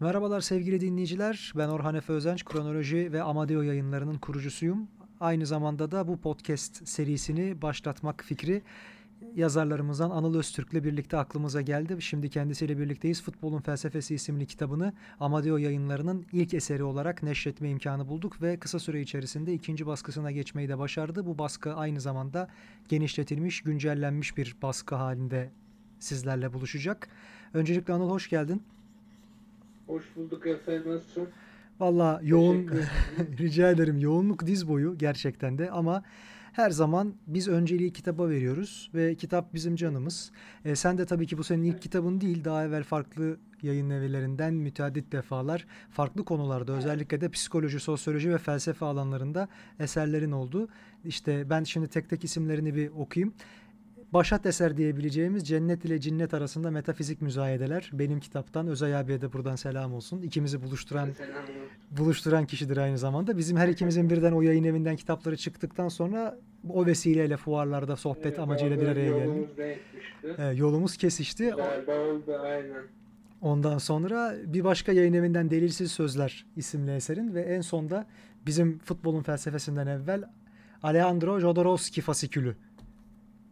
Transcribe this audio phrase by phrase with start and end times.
[0.00, 1.52] Merhabalar sevgili dinleyiciler.
[1.56, 4.88] Ben Orhan Efe Özenç, Kronoloji ve Amadeo yayınlarının kurucusuyum.
[5.20, 8.62] Aynı zamanda da bu podcast serisini başlatmak fikri
[9.34, 11.96] yazarlarımızdan Anıl Öztürk'le birlikte aklımıza geldi.
[12.00, 13.22] Şimdi kendisiyle birlikteyiz.
[13.22, 19.00] Futbolun Felsefesi isimli kitabını Amadeo yayınlarının ilk eseri olarak neşretme imkanı bulduk ve kısa süre
[19.00, 21.26] içerisinde ikinci baskısına geçmeyi de başardı.
[21.26, 22.48] Bu baskı aynı zamanda
[22.88, 25.50] genişletilmiş, güncellenmiş bir baskı halinde
[25.98, 27.08] sizlerle buluşacak.
[27.54, 28.62] Öncelikle Anıl hoş geldin.
[29.86, 30.82] Hoş bulduk efendim.
[30.86, 31.28] Nasılsın?
[31.80, 32.70] Valla yoğun
[33.38, 36.02] rica ederim yoğunluk diz boyu gerçekten de ama
[36.52, 40.32] her zaman biz önceliği kitaba veriyoruz ve kitap bizim canımız.
[40.64, 44.54] E, sen de tabii ki bu senin ilk kitabın değil daha evvel farklı yayın evlerinden
[44.54, 49.48] müteaddit defalar farklı konularda özellikle de psikoloji, sosyoloji ve felsefe alanlarında
[49.80, 50.68] eserlerin oldu.
[51.04, 53.34] İşte ben şimdi tek tek isimlerini bir okuyayım
[54.12, 57.90] başat eser diyebileceğimiz cennet ile cinnet arasında metafizik müzayedeler.
[57.92, 60.22] Benim kitaptan Özay abiye de buradan selam olsun.
[60.22, 61.42] İkimizi buluşturan Selam.
[61.90, 63.38] buluşturan kişidir aynı zamanda.
[63.38, 66.38] Bizim her ikimizin birden o yayın evinden kitapları çıktıktan sonra
[66.70, 69.48] o vesileyle fuarlarda sohbet Evet, amacıyla bir araya geldik.
[70.58, 71.50] Yolumuz kesişti.
[71.50, 72.82] Galiba oldu aynen.
[73.40, 78.06] Ondan sonra bir başka yayın evinden Delilsiz Sözler isimli eserin ve en sonda
[78.46, 80.24] bizim futbolun felsefesinden evvel
[80.82, 82.56] Alejandro Jodorowsky fasikülü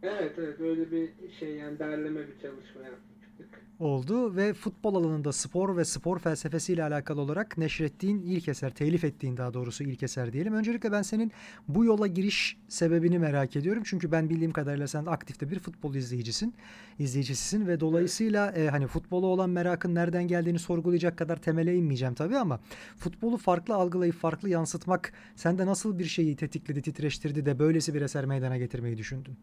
[0.05, 3.65] Evet evet öyle bir şey yani derleme bir çalışma yapmıştık.
[3.79, 9.37] oldu ve futbol alanında spor ve spor felsefesiyle alakalı olarak neşrettiğin ilk eser, telif ettiğin
[9.37, 10.53] daha doğrusu ilk eser diyelim.
[10.53, 11.31] Öncelikle ben senin
[11.67, 13.83] bu yola giriş sebebini merak ediyorum.
[13.85, 16.55] Çünkü ben bildiğim kadarıyla sen aktifte bir futbol izleyicisin,
[16.99, 22.37] izleyicisisin ve dolayısıyla e, hani futbola olan merakın nereden geldiğini sorgulayacak kadar temele inmeyeceğim tabii
[22.37, 22.59] ama
[22.97, 28.25] futbolu farklı algılayıp farklı yansıtmak sende nasıl bir şeyi tetikledi, titreştirdi de böylesi bir eser
[28.25, 29.37] meydana getirmeyi düşündün?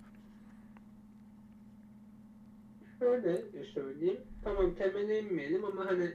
[3.23, 4.21] Şöyle söyleyeyim.
[4.45, 6.11] Tamam temele inmeyelim ama hani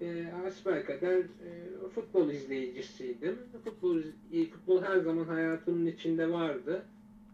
[0.00, 3.38] e, asbelkader e, futbol izleyicisiydim.
[3.64, 3.98] Futbol,
[4.32, 6.82] iz- futbol her zaman hayatımın içinde vardı.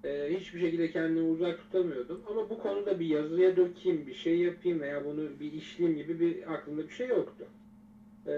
[0.05, 2.23] E, hiçbir şekilde kendimi uzak tutamıyordum.
[2.31, 6.53] Ama bu konuda bir yazıya dökeyim, bir şey yapayım veya bunu bir işleyeyim gibi bir
[6.55, 7.47] aklımda bir şey yoktu.
[8.27, 8.33] E,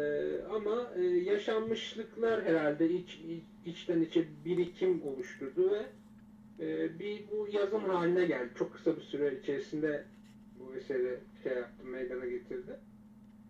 [0.51, 5.87] ama e, yaşanmışlıklar herhalde iç, iç- içten içe birikim oluşturdu ve
[6.61, 8.51] e, bir bu yazım haline geldi.
[8.55, 10.05] Çok kısa bir süre içerisinde
[10.75, 12.77] eseri şey yaptı, meydana getirdi.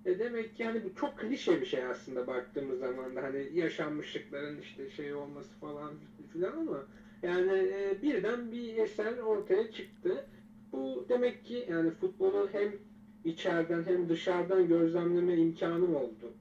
[0.05, 4.59] E demek ki hani bu çok klişe bir şey aslında baktığımız zaman da hani yaşanmışlıkların
[4.59, 5.93] işte şey olması falan
[6.33, 6.87] filan ama
[7.23, 10.27] yani e, birden bir eser ortaya çıktı.
[10.73, 12.79] Bu demek ki yani futbolu hem
[13.25, 16.35] içeriden hem dışarıdan gözlemleme imkanım oldu.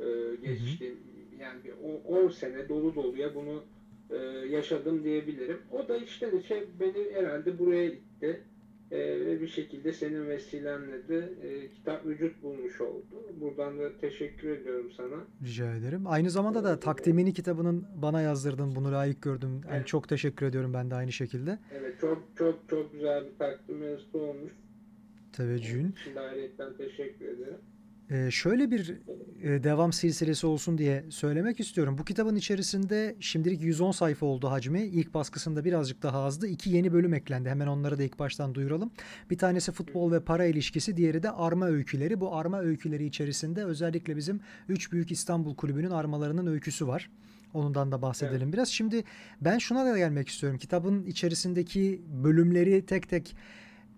[0.00, 0.98] E, geçtiğim
[1.38, 1.72] yani bir
[2.04, 3.64] 10 sene dolu doluya bunu
[4.10, 4.16] e,
[4.48, 5.62] yaşadım diyebilirim.
[5.70, 8.44] O da içten içe beni herhalde buraya itti.
[8.90, 13.04] Ee, ve bir şekilde senin vesilenle de e, kitap vücut bulmuş oldu.
[13.40, 15.24] Buradan da teşekkür ediyorum sana.
[15.44, 16.06] Rica ederim.
[16.06, 18.74] Aynı zamanda da takdimini kitabının bana yazdırdın.
[18.76, 19.60] Bunu layık gördüm.
[19.64, 19.86] Yani Evet.
[19.86, 21.58] çok teşekkür ediyorum ben de aynı şekilde.
[21.74, 24.52] Evet çok çok çok güzel bir takdim yazısı olmuş.
[25.32, 25.94] Teveccühün.
[26.04, 27.58] Şimdi ayrıca teşekkür ederim.
[28.10, 29.00] Ee, şöyle bir
[29.42, 31.98] e, devam silsilesi olsun diye söylemek istiyorum.
[31.98, 34.82] Bu kitabın içerisinde şimdilik 110 sayfa oldu hacmi.
[34.82, 36.46] İlk baskısında birazcık daha azdı.
[36.46, 37.48] İki yeni bölüm eklendi.
[37.48, 38.90] Hemen onları da ilk baştan duyuralım.
[39.30, 42.20] Bir tanesi futbol ve para ilişkisi, diğeri de arma öyküleri.
[42.20, 47.10] Bu arma öyküleri içerisinde özellikle bizim üç büyük İstanbul kulübünün armalarının öyküsü var.
[47.54, 48.68] Ondan da bahsedelim biraz.
[48.68, 49.04] Şimdi
[49.40, 50.58] ben şuna da gelmek istiyorum.
[50.58, 53.36] Kitabın içerisindeki bölümleri tek tek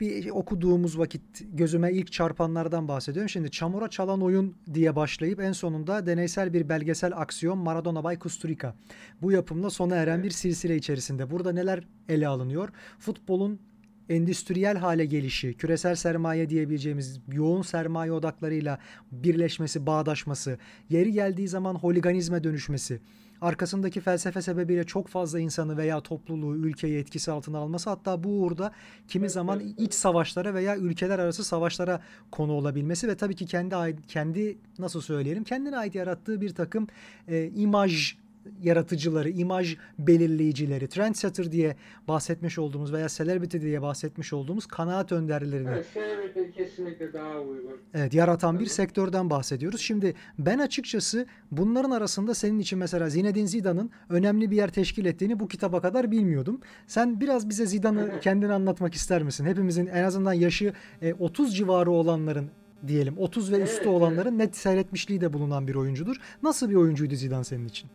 [0.03, 3.29] bir okuduğumuz vakit gözüme ilk çarpanlardan bahsediyorum.
[3.29, 8.75] Şimdi Çamura Çalan Oyun diye başlayıp en sonunda deneysel bir belgesel aksiyon Maradona Bay Kusturica.
[9.23, 11.31] Bu yapımla sona eren bir silsile içerisinde.
[11.31, 12.69] Burada neler ele alınıyor?
[12.99, 13.61] Futbolun
[14.09, 18.79] endüstriyel hale gelişi, küresel sermaye diyebileceğimiz yoğun sermaye odaklarıyla
[19.13, 20.59] birleşmesi, bağdaşması,
[20.89, 23.01] yeri geldiği zaman holiganizme dönüşmesi,
[23.43, 28.73] arkasındaki felsefe sebebiyle çok fazla insanı veya topluluğu, ülkeyi etkisi altına alması hatta bu uğurda
[29.09, 32.01] kimi zaman iç savaşlara veya ülkeler arası savaşlara
[32.31, 36.87] konu olabilmesi ve tabii ki kendi kendi nasıl söyleyelim kendine ait yarattığı bir takım
[37.29, 38.17] e, imaj
[38.63, 41.77] yaratıcıları, imaj belirleyicileri, trendsetter diye
[42.09, 47.77] bahsetmiş olduğumuz veya celebrity diye bahsetmiş olduğumuz kanaat önderlerini Evet, Celebrity kesinlikle daha uygun.
[47.95, 49.81] Evet, yaratan bir sektörden bahsediyoruz.
[49.81, 55.41] Şimdi ben açıkçası bunların arasında senin için mesela Zinedine Zidane'ın önemli bir yer teşkil ettiğini
[55.41, 56.61] bu kitaba kadar bilmiyordum.
[56.87, 59.47] Sen biraz bize Zidane'ı kendini anlatmak ister misin?
[59.47, 60.73] Hepimizin en azından yaşı
[61.03, 62.51] e, 30 civarı olanların
[62.87, 66.17] diyelim 30 ve Evet, üstü olanların net seyretmişliği de bulunan bir oyuncudur.
[66.43, 67.91] Nasıl bir oyuncuydu Zidane senin için?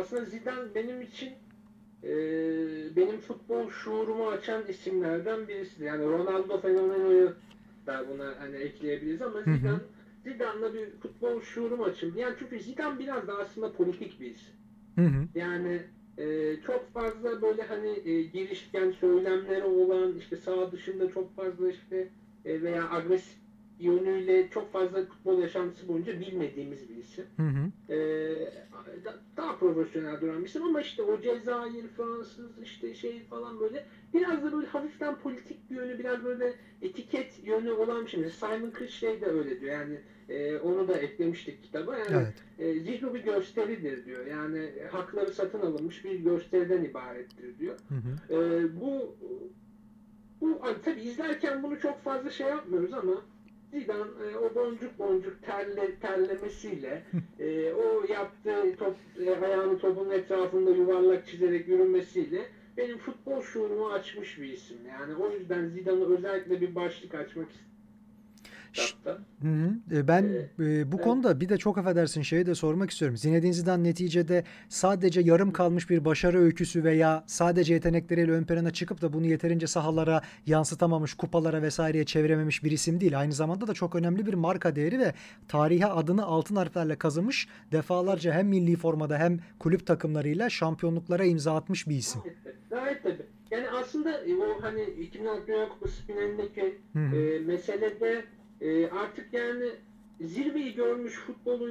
[0.00, 1.32] Aslında Zidane benim için
[2.02, 2.10] e,
[2.96, 5.84] benim futbol şuurumu açan isimlerden birisi.
[5.84, 7.34] Yani Ronaldo Fenomeno'yu
[7.86, 9.40] da buna hani ekleyebiliriz ama.
[9.40, 9.78] Zidane
[10.24, 12.12] Zidane'la bir futbol şuurum açım.
[12.16, 14.54] Yani çünkü Zidane biraz da aslında politik bir isim.
[14.94, 15.26] Hı hı.
[15.34, 15.82] Yani
[16.18, 22.08] e, çok fazla böyle hani e, girişken söylemleri olan işte sağ dışında çok fazla işte
[22.44, 23.43] e, veya agresif
[23.84, 27.24] yönüyle çok fazla futbol yaşantısı boyunca bilmediğimiz bir isim.
[27.36, 27.92] Hı hı.
[27.94, 27.96] E,
[29.04, 33.84] da- daha profesyonel duran bir isim ama işte o Cezayir, Fransız işte şey falan böyle
[34.14, 38.30] biraz da böyle hafiften politik bir yönü biraz böyle etiket yönü olan bir şey.
[38.30, 39.98] Simon Critchley de öyle diyor yani
[40.28, 42.34] e, onu da eklemiştik kitaba yani Evet.
[42.58, 44.26] e, Zihno bir gösteridir diyor.
[44.26, 47.76] Yani e, hakları satın alınmış bir gösteriden ibarettir diyor.
[47.88, 48.34] Hı hı.
[48.34, 49.16] E, bu
[50.40, 53.22] bu tabii izlerken bunu çok fazla şey yapmıyoruz ama
[53.74, 57.02] Zidane e, o boncuk boncuk terle, terlemesiyle
[57.38, 64.38] e, o yaptığı top, e, ayağını topun etrafında yuvarlak çizerek yürümesiyle benim futbol şuurumu açmış
[64.40, 64.78] bir isim.
[64.88, 67.73] Yani o yüzden Zidane'ı özellikle bir başlık açmak istedim.
[68.74, 69.18] Kitapta.
[69.42, 69.96] Hı hı.
[69.96, 71.04] E, Ben Ee, e, bu evet.
[71.04, 73.16] konuda bir de çok affedersin şeyi de sormak istiyorum.
[73.16, 79.02] Zinedine Zidane neticede sadece yarım kalmış bir başarı öyküsü veya sadece yetenekleriyle ön plana çıkıp
[79.02, 83.20] da bunu yeterince sahalara yansıtamamış, kupalara vesaireye çevirememiş bir isim değil.
[83.20, 85.14] Aynı zamanda da çok önemli bir marka değeri ve
[85.48, 87.48] tarihe adını altın harflerle kazımış.
[87.72, 92.20] Defalarca hem milli formada hem kulüp takımlarıyla şampiyonluklara imza atmış bir isim.
[92.70, 93.22] Gayet tabii.
[93.50, 97.16] Yani aslında e, o hani 2006 Dünya Kupası finalindeki Hı hı.
[97.16, 98.24] e, meselede
[98.60, 99.70] e, artık yani
[100.20, 101.68] zirveyi görmüş futbolu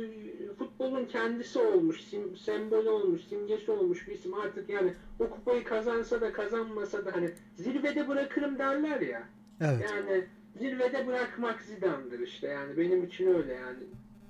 [0.58, 6.22] futbolun kendisi olmuş, sim, sembolü olmuş, simgesi olmuş bir isim artık yani o kupayı kazansa
[6.22, 9.24] da kazanmasa da hani zirvede bırakırım derler ya.
[9.62, 9.90] Evet.
[9.92, 10.24] Yani
[10.56, 13.80] zirvede bırakmak Zidane'dır işte yani benim için öyle yani.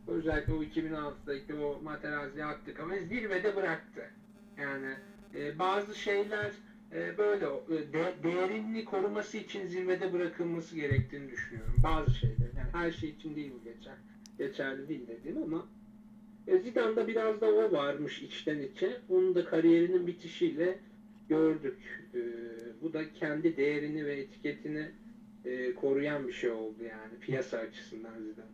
[0.07, 4.09] Özellikle o 2006'daki o Materazzi attık ama zirvede bıraktı.
[4.57, 4.95] Yani
[5.35, 6.51] e, bazı şeyler
[6.95, 11.75] e, böyle e, de, değerini koruması için zirvede bırakılması gerektiğini düşünüyorum.
[11.83, 12.47] Bazı şeyler.
[12.57, 13.95] Yani her şey için değil geçer.
[14.37, 15.67] Geçerli değil dediğim ama
[16.47, 18.97] e, Zidane'da biraz da o varmış içten içe.
[19.09, 20.79] Onun da kariyerinin bitişiyle
[21.29, 21.77] gördük.
[22.13, 22.19] E,
[22.81, 24.91] bu da kendi değerini ve etiketini
[25.45, 28.52] e, koruyan bir şey oldu yani piyasa açısından Zidane.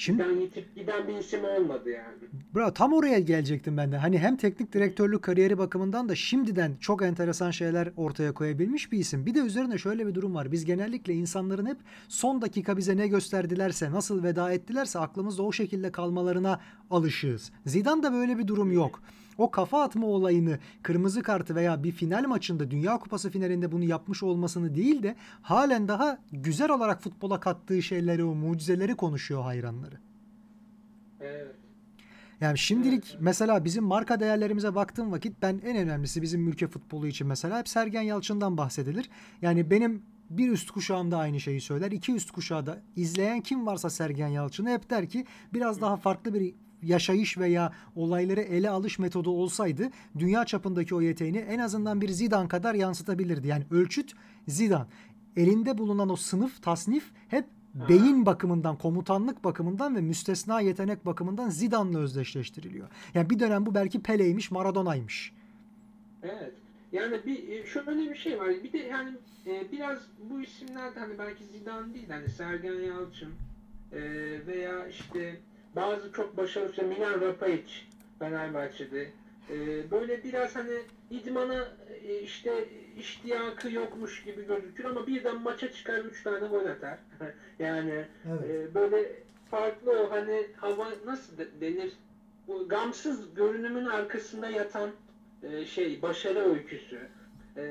[0.00, 2.18] Şimdi Zidane yitip giden bir isim olmadı yani.
[2.54, 3.96] Bravo, tam oraya gelecektim ben de.
[3.96, 9.26] Hani hem teknik direktörlük kariyeri bakımından da şimdiden çok enteresan şeyler ortaya koyabilmiş bir isim.
[9.26, 10.52] Bir de üzerine şöyle bir durum var.
[10.52, 11.76] Biz genellikle insanların hep
[12.08, 16.60] son dakika bize ne gösterdilerse, nasıl veda ettilerse aklımızda o şekilde kalmalarına
[16.90, 17.52] alışığız.
[17.66, 19.02] Zidane'da böyle bir durum yok.
[19.40, 24.22] O kafa atma olayını, kırmızı kartı veya bir final maçında, Dünya Kupası finalinde bunu yapmış
[24.22, 29.98] olmasını değil de halen daha güzel olarak futbola kattığı şeyleri, o mucizeleri konuşuyor hayranları.
[31.20, 31.56] Evet.
[32.40, 37.26] Yani şimdilik mesela bizim marka değerlerimize baktığım vakit ben en önemlisi bizim ülke futbolu için
[37.26, 39.10] mesela hep Sergen Yalçın'dan bahsedilir.
[39.42, 41.90] Yani benim bir üst kuşağım da aynı şeyi söyler.
[41.90, 46.34] iki üst kuşağı da izleyen kim varsa Sergen Yalçın'ı hep der ki biraz daha farklı
[46.34, 52.08] bir yaşayış veya olayları ele alış metodu olsaydı dünya çapındaki o yeteneğini en azından bir
[52.08, 53.48] Zidane kadar yansıtabilirdi.
[53.48, 54.12] Yani ölçüt
[54.48, 54.86] Zidane.
[55.36, 57.44] Elinde bulunan o sınıf, tasnif hep
[57.74, 62.88] beyin bakımından, komutanlık bakımından ve müstesna yetenek bakımından Zidane'la özdeşleştiriliyor.
[63.14, 65.32] Yani bir dönem bu belki Pele'ymiş, Maradona'ymış.
[66.22, 66.54] Evet.
[66.92, 68.48] Yani bir e, şöyle bir şey var.
[68.64, 69.10] Bir de yani
[69.46, 69.98] e, biraz
[70.30, 73.32] bu isimlerde hani belki Zidane değil hani Sergen Yalçın
[73.92, 74.00] e,
[74.46, 75.40] veya işte
[75.76, 77.72] bazı çok başarılı işte Milan Rapayic
[78.18, 79.08] Fenerbahçe'de
[79.50, 80.78] e, böyle biraz hani
[81.10, 81.68] idmana
[82.04, 82.64] e, işte
[82.98, 86.98] iştiyakı yokmuş gibi gözükür ama birden maça çıkar 3 tane gol atar.
[87.58, 88.50] yani Evet.
[88.50, 89.12] e, böyle
[89.50, 91.92] farklı o hani hava nasıl de- denir
[92.48, 94.90] bu gamsız görünümün arkasında yatan
[95.42, 96.98] e, şey başarı öyküsü
[97.56, 97.62] e,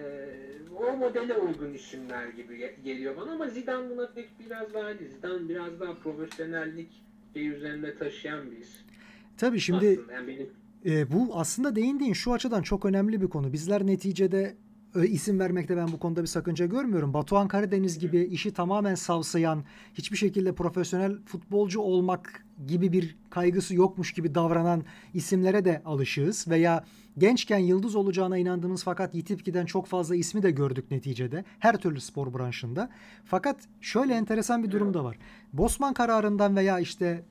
[0.80, 5.12] o modele uygun isimler gibi ge- geliyor bana ama Zidane buna pek biraz daha değil.
[5.12, 6.90] Zidane biraz daha profesyonellik
[7.34, 8.82] şey üzerinde taşıyan isim.
[9.38, 10.50] Tabii şimdi Aslında yani benim
[10.86, 13.54] E, bu aslında değindiğin şu açıdan çok önemli bir konu.
[13.54, 14.56] Bizler neticede
[14.96, 17.14] isim vermekte ben bu konuda bir sakınca görmüyorum.
[17.14, 24.14] Batuhan Karadeniz gibi işi tamamen savsayan, hiçbir şekilde profesyonel futbolcu olmak gibi bir kaygısı yokmuş
[24.14, 26.48] gibi davranan isimlere de alışığız.
[26.48, 26.84] Veya
[27.18, 31.46] gençken yıldız olacağına inandığımız fakat yitip giden çok fazla ismi de gördük neticede.
[31.60, 32.90] Her türlü spor branşında.
[33.26, 35.18] Fakat şöyle enteresan bir durum da var.
[35.54, 37.24] Bosman kararından veya işte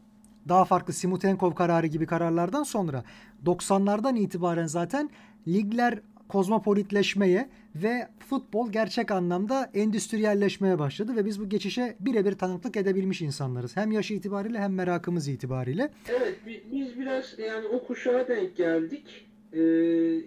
[0.49, 3.05] daha farklı Simutenkov kararı gibi kararlardan sonra
[3.47, 5.11] 90'lardan itibaren zaten
[5.49, 13.23] ligler kozmopolitleşmeye ve futbol gerçek anlamda endüstriyelleşmeye başladı ve biz bu geçişe birebir tanıklık edebilmiş
[13.23, 13.77] insanlarız.
[13.77, 15.91] Hem yaş itibariyle hem merakımız itibariyle.
[16.09, 19.27] Evet, bi- biz biraz yani o kuşağa denk geldik.
[19.53, 19.61] Ee,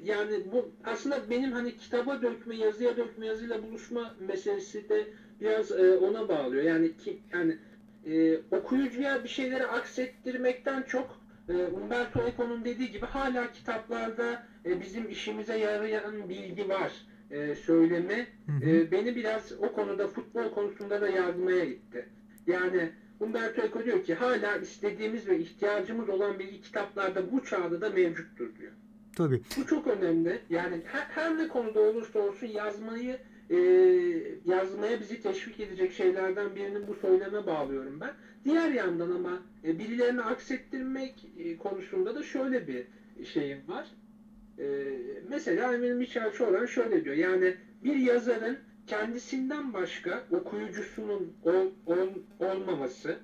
[0.06, 5.08] yani bu aslında benim hani kitaba dökme, yazıya dökme, yazıyla buluşma meselesi de
[5.42, 6.64] biraz e, ona bağlıyor.
[6.64, 7.58] Yani ki yani
[8.06, 15.10] e, okuyucuya bir şeyleri aksettirmekten çok e, Umberto Eco'nun dediği gibi hala kitaplarda e, bizim
[15.10, 16.92] işimize yarayan bilgi var
[17.32, 18.28] e, söylemi
[18.62, 22.10] e, beni biraz o konuda futbol konusunda da yazmaya itti.
[22.48, 27.90] Yani Umberto Eco diyor ki hala istediğimiz ve ihtiyacımız olan bilgi kitaplarda bu çağda da
[27.90, 28.72] mevcuttur diyor.
[29.16, 29.42] Tabii.
[29.58, 30.42] Bu çok önemli.
[30.50, 33.18] Yani her, her ne konuda olursa olsun yazmayı
[33.52, 33.58] e,
[34.46, 38.14] yazmaya bizi teşvik edecek şeylerden birini bu söyleme bağlıyorum ben.
[38.46, 42.86] Diğer yandan ama e, birilerine aksettirmek e, konusunda da şöyle bir
[43.26, 43.88] şeyim var.
[44.60, 44.66] E,
[45.30, 47.16] mesela Emil Michel Çoran şöyle diyor.
[47.16, 47.54] Yani
[47.84, 53.18] bir yazarın kendisinden başka okuyucusunun ol, ol, olmaması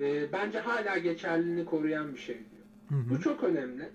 [0.00, 2.64] e, bence hala geçerliliğini koruyan bir şey diyor.
[2.88, 3.10] Hı hı.
[3.10, 3.88] Bu çok önemli.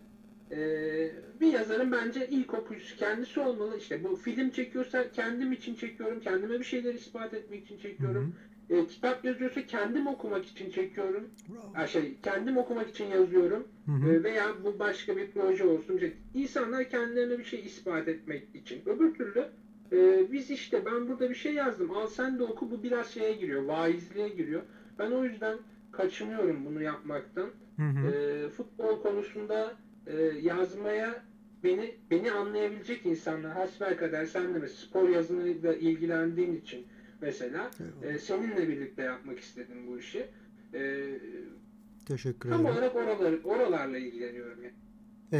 [0.52, 3.78] Ee, bir yazarın bence ilk okuyucusu kendisi olmalı.
[3.78, 6.20] İşte bu film çekiyorsa kendim için çekiyorum.
[6.20, 8.36] Kendime bir şeyler ispat etmek için çekiyorum.
[8.70, 11.30] Ee, kitap yazıyorsa kendim okumak için çekiyorum.
[11.50, 11.88] Bravo.
[11.88, 13.68] Şey, kendim okumak için yazıyorum.
[13.86, 14.10] Hı hı.
[14.10, 15.96] Ee, veya bu başka bir proje olsun.
[15.96, 18.82] İşte insanlar kendilerine bir şey ispat etmek için.
[18.86, 19.50] Öbür türlü
[19.92, 21.92] e, biz işte ben burada bir şey yazdım.
[21.92, 22.72] Al sen de oku.
[22.72, 23.64] Bu biraz şeye giriyor.
[23.64, 24.62] Vaizliğe giriyor.
[25.00, 25.58] Ben o yüzden
[25.92, 27.50] kaçınıyorum bunu yapmaktan.
[27.76, 28.08] Hı hı.
[28.08, 29.76] E, futbol konusunda
[30.10, 31.24] e, yazmaya
[31.64, 36.88] beni beni anlayabilecek insanlar hasbelkader sen de mesela spor yazınıyla ilgilendiğin için
[37.22, 38.16] mesela Eyvallah.
[38.16, 40.26] e, seninle birlikte yapmak istedim bu işi.
[40.74, 41.06] E,
[42.06, 42.76] Teşekkür tam ederim.
[42.76, 44.64] olarak oralar, oralarla ilgileniyorum.
[44.64, 44.74] Yani.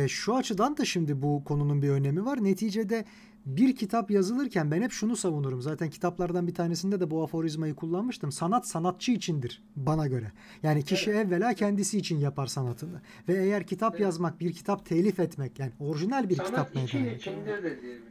[0.04, 2.44] E, şu açıdan da şimdi bu konunun bir önemi var.
[2.44, 3.06] Neticede
[3.46, 5.62] bir kitap yazılırken ben hep şunu savunurum.
[5.62, 8.32] Zaten kitaplardan bir tanesinde de bu aforizmayı kullanmıştım.
[8.32, 10.32] Sanat sanatçı içindir bana göre.
[10.64, 13.02] Yani kişi evvela kendisi için yapar sanatını.
[13.28, 14.02] Ve eğer kitap Evet.
[14.02, 18.09] yazmak, bir kitap telif etmek yani orijinal bir Sanat kitap için meydana içindir de diyebiliriz.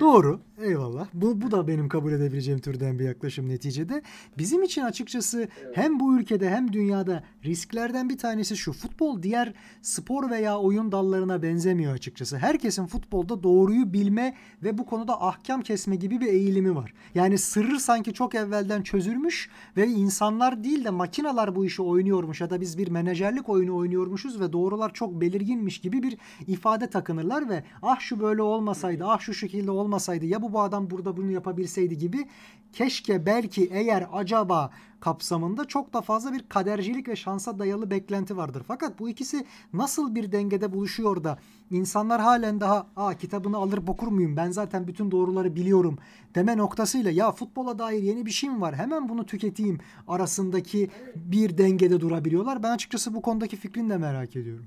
[0.00, 0.40] Doğru.
[0.62, 1.06] Eyvallah.
[1.14, 4.02] Bu, bu da benim kabul edebileceğim türden bir yaklaşım neticede.
[4.38, 8.72] Bizim için açıkçası hem bu ülkede hem dünyada risklerden bir tanesi şu.
[8.72, 12.38] Futbol diğer spor veya oyun dallarına benzemiyor açıkçası.
[12.38, 16.94] Herkesin futbolda doğruyu bilme ve bu konuda ahkam kesme gibi bir eğilimi var.
[17.14, 22.50] Yani sırrı sanki çok evvelden çözülmüş ve insanlar değil de makineler bu işi oynuyormuş ya
[22.50, 26.16] da biz bir menajerlik oyunu oynuyormuşuz ve doğrular çok belirginmiş gibi bir
[26.46, 30.90] ifade takınırlar ve ah şu böyle olmasaydı, ah şu şekilde olmasaydı ya bu bu adam
[30.90, 32.26] burada bunu yapabilseydi gibi
[32.72, 38.62] keşke belki eğer acaba kapsamında çok da fazla bir kadercilik ve şansa dayalı beklenti vardır.
[38.68, 41.38] Fakat bu ikisi nasıl bir dengede buluşuyor da
[41.70, 45.98] insanlar halen daha Aa, kitabını alır okur muyum ben zaten bütün doğruları biliyorum
[46.34, 49.78] deme noktasıyla ya futbola dair yeni bir şey mi var hemen bunu tüketeyim
[50.08, 52.62] arasındaki bir dengede durabiliyorlar.
[52.62, 54.66] Ben açıkçası bu konudaki fikrini de merak ediyorum.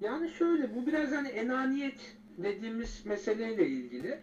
[0.00, 4.18] Yani şöyle bu biraz hani enaniyet dediğimiz meseleyle ilgili.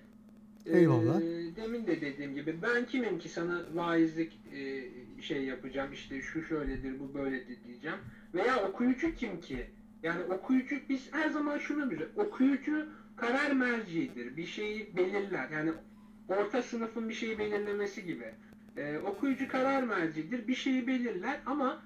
[0.66, 1.22] Ee, Eyvallah.
[1.56, 4.84] demin de dediğim gibi ben kimim ki sana vaizlik e,
[5.22, 7.98] şey yapacağım işte şu şöyledir bu böyledir diyeceğim.
[8.34, 9.66] Veya okuyucu kim ki?
[10.04, 12.18] Yani okuyucu biz her zaman şunu biliyoruz.
[12.18, 12.86] Okuyucu
[13.16, 14.38] karar merciidir.
[14.38, 15.50] Bir şeyi belirler.
[15.50, 15.72] Yani
[16.28, 18.34] orta sınıfın bir şeyi belirlemesi gibi.
[18.78, 20.48] Ee, okuyucu karar merciidir.
[20.48, 21.82] Bir şeyi belirler ama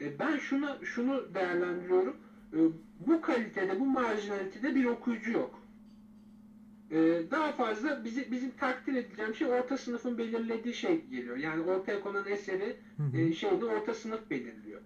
[0.00, 2.16] e, ben şuna şunu değerlendiriyorum.
[2.52, 2.58] E,
[3.06, 5.65] bu kalitede, bu marjinalitede bir okuyucu yok.
[6.90, 11.36] E, daha fazla bizi, bizim takdir edeceğim şey orta sınıfın belirlediği şey geliyor.
[11.36, 13.16] Yani ortaya konan eseri Hı hı.
[13.16, 14.80] e, şeyde orta sınıf belirliyor.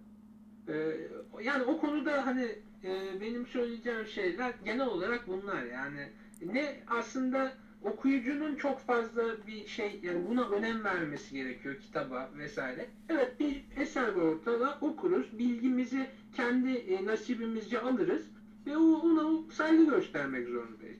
[0.68, 0.96] E,
[1.42, 5.62] yani o konuda hani e, benim söyleyeceğim şeyler genel olarak bunlar.
[5.64, 6.08] Yani
[6.46, 7.52] ne aslında
[7.82, 12.86] okuyucunun çok fazla bir şey yani buna önem vermesi gerekiyor kitaba vesaire.
[13.08, 18.22] Evet bir eser var ortada okuruz, bilgimizi kendi e, nasibimizce alırız
[18.66, 20.99] ve ona saygı göstermek zorundayız.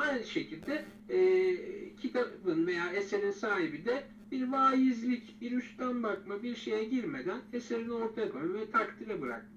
[0.00, 1.18] Aynı şekilde e,
[1.96, 8.28] kitabın veya eserin sahibi de bir vaizlik, bir üstten bakma, bir şeye girmeden eserini ortaya
[8.28, 9.48] koyma ve takdire bırakma.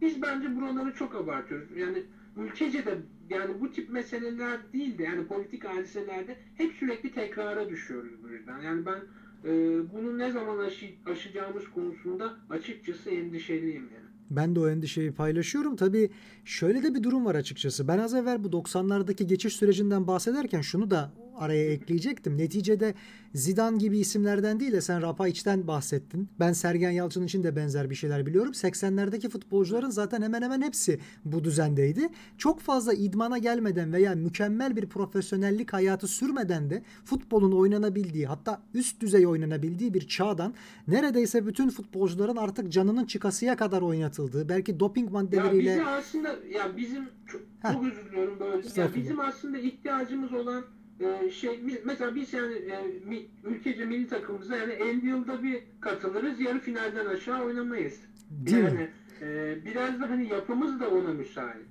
[0.00, 1.76] Biz bence buraları çok abartıyoruz.
[1.76, 2.02] Yani
[2.36, 2.98] ülkece de
[3.30, 8.60] yani bu tip meseleler değil de yani politik hadiselerde hep sürekli tekrara düşüyoruz bu yüzden.
[8.60, 9.00] Yani ben
[9.44, 9.50] e,
[9.92, 14.09] bunu ne zaman aşı, aşacağımız konusunda açıkçası endişeliyim yani.
[14.30, 15.76] Ben de o endişeyi paylaşıyorum.
[15.76, 16.10] Tabii
[16.44, 17.88] şöyle de bir durum var açıkçası.
[17.88, 22.38] Ben az evvel bu 90'lardaki geçiş sürecinden bahsederken şunu da araya ekleyecektim.
[22.38, 22.94] Neticede
[23.34, 26.28] Zidane gibi isimlerden değil de sen Rapaiç'ten bahsettin.
[26.40, 28.52] Ben Sergen Yalçın için de benzer bir şeyler biliyorum.
[28.52, 32.08] 80'lerdeki futbolcuların zaten hemen hemen hepsi bu düzendeydi.
[32.38, 39.00] Çok fazla idmana gelmeden veya mükemmel bir profesyonellik hayatı sürmeden de futbolun oynanabildiği hatta üst
[39.00, 40.54] düzey oynanabildiği bir çağdan
[40.88, 46.76] neredeyse bütün futbolcuların artık canının çıkasıya kadar oynatıldığı belki doping Ya maddeleriyle bizi aslında ya
[46.76, 47.40] bizim çok,
[47.72, 48.80] çok özür diliyorum böyle.
[48.80, 50.64] Ya bizim aslında ihtiyacımız olan
[51.00, 56.58] e, şey mesela biz yani e, ülkece milli takımımıza yani 50 yılda bir katılırız yarı
[56.58, 58.00] finalden aşağı oynamayız.
[58.30, 58.90] Değil yani mi?
[59.22, 61.66] e, biraz da hani yapımız da ona müsait.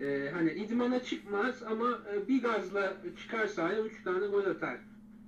[0.00, 4.78] E, hani idmana çıkmaz ama e, bir gazla çıkar sahaya 3 tane gol atar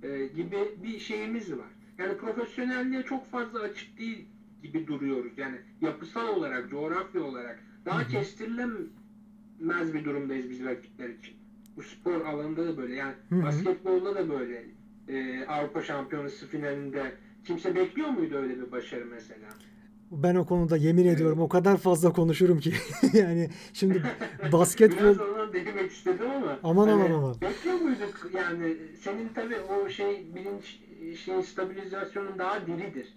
[0.03, 1.67] e, gibi bir şeyimiz var.
[1.97, 4.25] Yani profesyonelliğe çok fazla açık değil
[4.63, 5.37] gibi duruyoruz.
[5.37, 8.07] Yani yapısal olarak, coğrafya olarak daha Hı hı.
[8.11, 11.35] kestirilemez bir durumdayız biz rakipler için.
[11.77, 12.95] Bu spor alanında da böyle.
[12.95, 13.43] Yani Hı hı.
[13.43, 14.65] basketbolda da böyle.
[15.07, 17.11] E, Avrupa Şampiyonası finalinde
[17.45, 19.47] kimse bekliyor muydu öyle bir başarı mesela?
[20.11, 22.73] Ben o konuda yemin ediyorum o kadar fazla konuşurum ki.
[23.13, 24.03] yani şimdi
[24.51, 26.59] basketbol Biraz ona değinmek istedim ama.
[26.63, 27.41] Aman, hani aman, aman.
[27.41, 30.79] Bekliyor muyduk yani senin tabii o şey bilinç
[31.19, 33.07] şey stabilizasyonun daha diridir.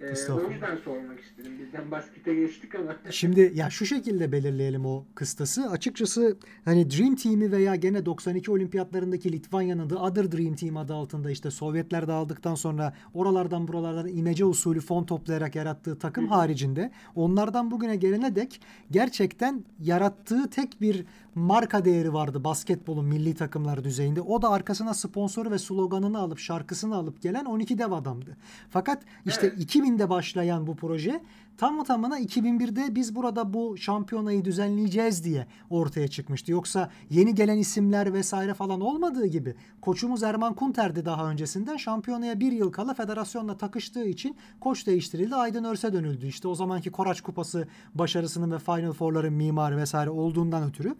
[0.00, 1.52] Ee, o yüzden sormak istedim.
[1.58, 2.96] Bizden baskete geçtik ama.
[3.10, 5.70] Şimdi ya şu şekilde belirleyelim o kıstası.
[5.70, 11.30] Açıkçası hani Dream Team'i veya gene 92 olimpiyatlarındaki Litvanya'nın The Other Dream Team adı altında
[11.30, 17.96] işte Sovyetler dağıldıktan sonra oralardan buralardan imece usulü fon toplayarak yarattığı takım haricinde onlardan bugüne
[17.96, 18.60] gelene dek
[18.90, 21.04] gerçekten yarattığı tek bir
[21.36, 24.20] marka değeri vardı basketbolun milli takımlar düzeyinde.
[24.20, 28.36] O da arkasına sponsoru ve sloganını alıp şarkısını alıp gelen 12 dev adamdı.
[28.70, 29.74] Fakat işte Evet.
[29.74, 31.20] 2000'de başlayan bu proje
[31.58, 36.52] tam tamına 2001'de biz burada bu şampiyonayı düzenleyeceğiz diye ortaya çıkmıştı.
[36.52, 42.52] Yoksa yeni gelen isimler vesaire falan olmadığı gibi koçumuz Erman Kunter'di daha öncesinden şampiyonaya bir
[42.52, 45.34] yıl kala federasyonla takıştığı için koç değiştirildi.
[45.34, 46.26] Aydın Örse dönüldü.
[46.26, 50.94] İşte o zamanki Koraç Kupası başarısının ve Final Four'ların mimarı vesaire olduğundan ötürü.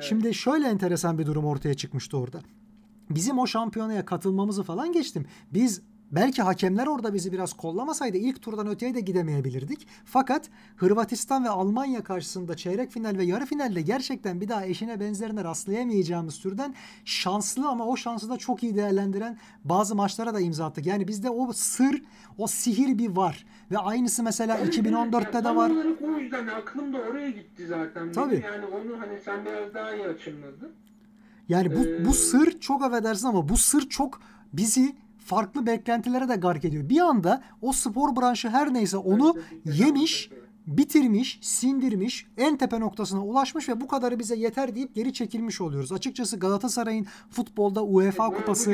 [0.00, 2.40] Şimdi şöyle enteresan bir durum ortaya çıkmıştı orada.
[3.10, 5.26] Bizim o şampiyonaya katılmamızı falan geçtim.
[5.52, 9.86] Biz belki hakemler orada bizi biraz kollamasaydı ilk turdan öteye de gidemeyebilirdik.
[10.04, 15.44] Fakat Hırvatistan ve Almanya karşısında çeyrek final ve yarı finalde gerçekten bir daha eşine benzerine
[15.44, 16.74] rastlayamayacağımız türden
[17.04, 20.86] şanslı ama o şansı da çok iyi değerlendiren bazı maçlara da imza attık.
[20.86, 22.02] Yani bizde o sır,
[22.38, 23.46] o sihir bir var.
[23.70, 25.44] Ve aynısı mesela Evet, 2014'te evet.
[25.44, 25.72] de var.
[26.02, 28.02] O yüzden aklım da oraya gitti zaten.
[28.02, 28.12] benim.
[28.12, 28.42] Tabii.
[28.44, 30.72] Yani onu hani sen biraz daha iyi açımladın.
[31.48, 34.20] Yani bu, Ee, bu sır çok affedersin ama bu sır çok
[34.52, 34.96] bizi
[35.30, 36.88] farklı beklentilere de gark ediyor.
[36.88, 40.30] Bir anda o spor branşı her neyse onu yemiş,
[40.66, 45.92] bitirmiş, sindirmiş, en tepe noktasına ulaşmış ve bu kadarı bize yeter deyip geri çekilmiş oluyoruz.
[45.92, 48.64] Açıkçası Galatasaray'ın futbolda UEFA Bu- kupası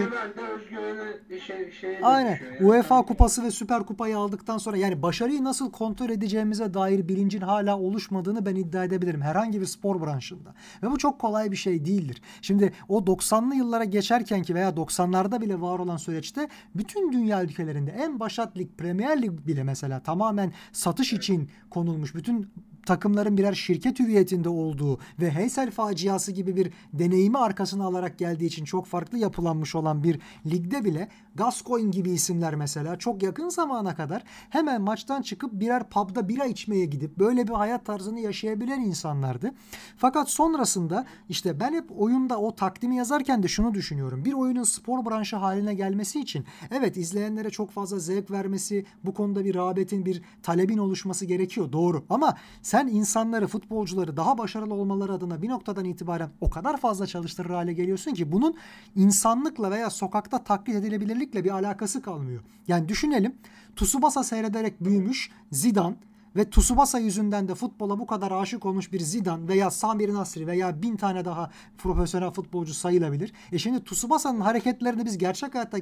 [1.81, 2.39] şey, Aynen.
[2.61, 2.67] yani.
[2.67, 7.79] UEFA kupası ve Süper Kupayı aldıktan sonra yani başarıyı nasıl kontrol edeceğimize dair bilincin hala
[7.79, 10.55] oluşmadığını ben iddia edebilirim herhangi bir spor branşında.
[10.83, 12.23] Ve bu çok kolay bir şey değildir.
[12.43, 17.91] Şimdi o 90'lı yıllara geçerken ki veya 90'larda bile var olan süreçte bütün dünya ülkelerinde
[17.91, 22.15] en başat lig Premier Lig bile mesela tamamen satış için konulmuş.
[22.15, 22.51] Bütün
[22.87, 28.65] takımların birer şirket hüviyetinde olduğu ve Heysel faciası gibi bir deneyimi arkasına alarak geldiği için
[28.65, 34.25] çok farklı yapılanmış olan bir ligde bile Gascoigne gibi isimler mesela çok yakın zamana kadar
[34.51, 39.51] hemen maçtan çıkıp birer pub'da bira içmeye gidip böyle bir hayat tarzını yaşayabilen insanlardı.
[39.97, 44.25] Fakat sonrasında işte ben hep oyunda o takdimi yazarken de şunu düşünüyorum.
[44.25, 49.45] Bir oyunun spor branşı haline gelmesi için evet izleyenlere çok fazla zevk vermesi, bu konuda
[49.45, 51.73] bir rağbetin, bir talebin oluşması gerekiyor.
[51.73, 52.05] Doğru.
[52.11, 57.51] Ama sen insanları, futbolcuları daha başarılı olmaları adına bir noktadan itibaren o kadar fazla çalıştırır
[57.51, 58.57] hale geliyorsun ki bunun
[58.97, 62.43] insanlıkla veya sokakta taklit edilebilirlikle bir alakası kalmıyor.
[62.69, 63.35] Yani düşünelim
[63.77, 65.97] Tsubasa seyrederek büyümüş Zidane
[66.37, 70.83] ve Tsubasa yüzünden de futbola bu kadar aşık olmuş bir Zidane veya Samir Nasri veya
[70.83, 73.33] bin tane daha profesyonel futbolcu sayılabilir.
[73.53, 75.79] E şimdi Tsubasa'nın hareketlerini biz gerçek hayatta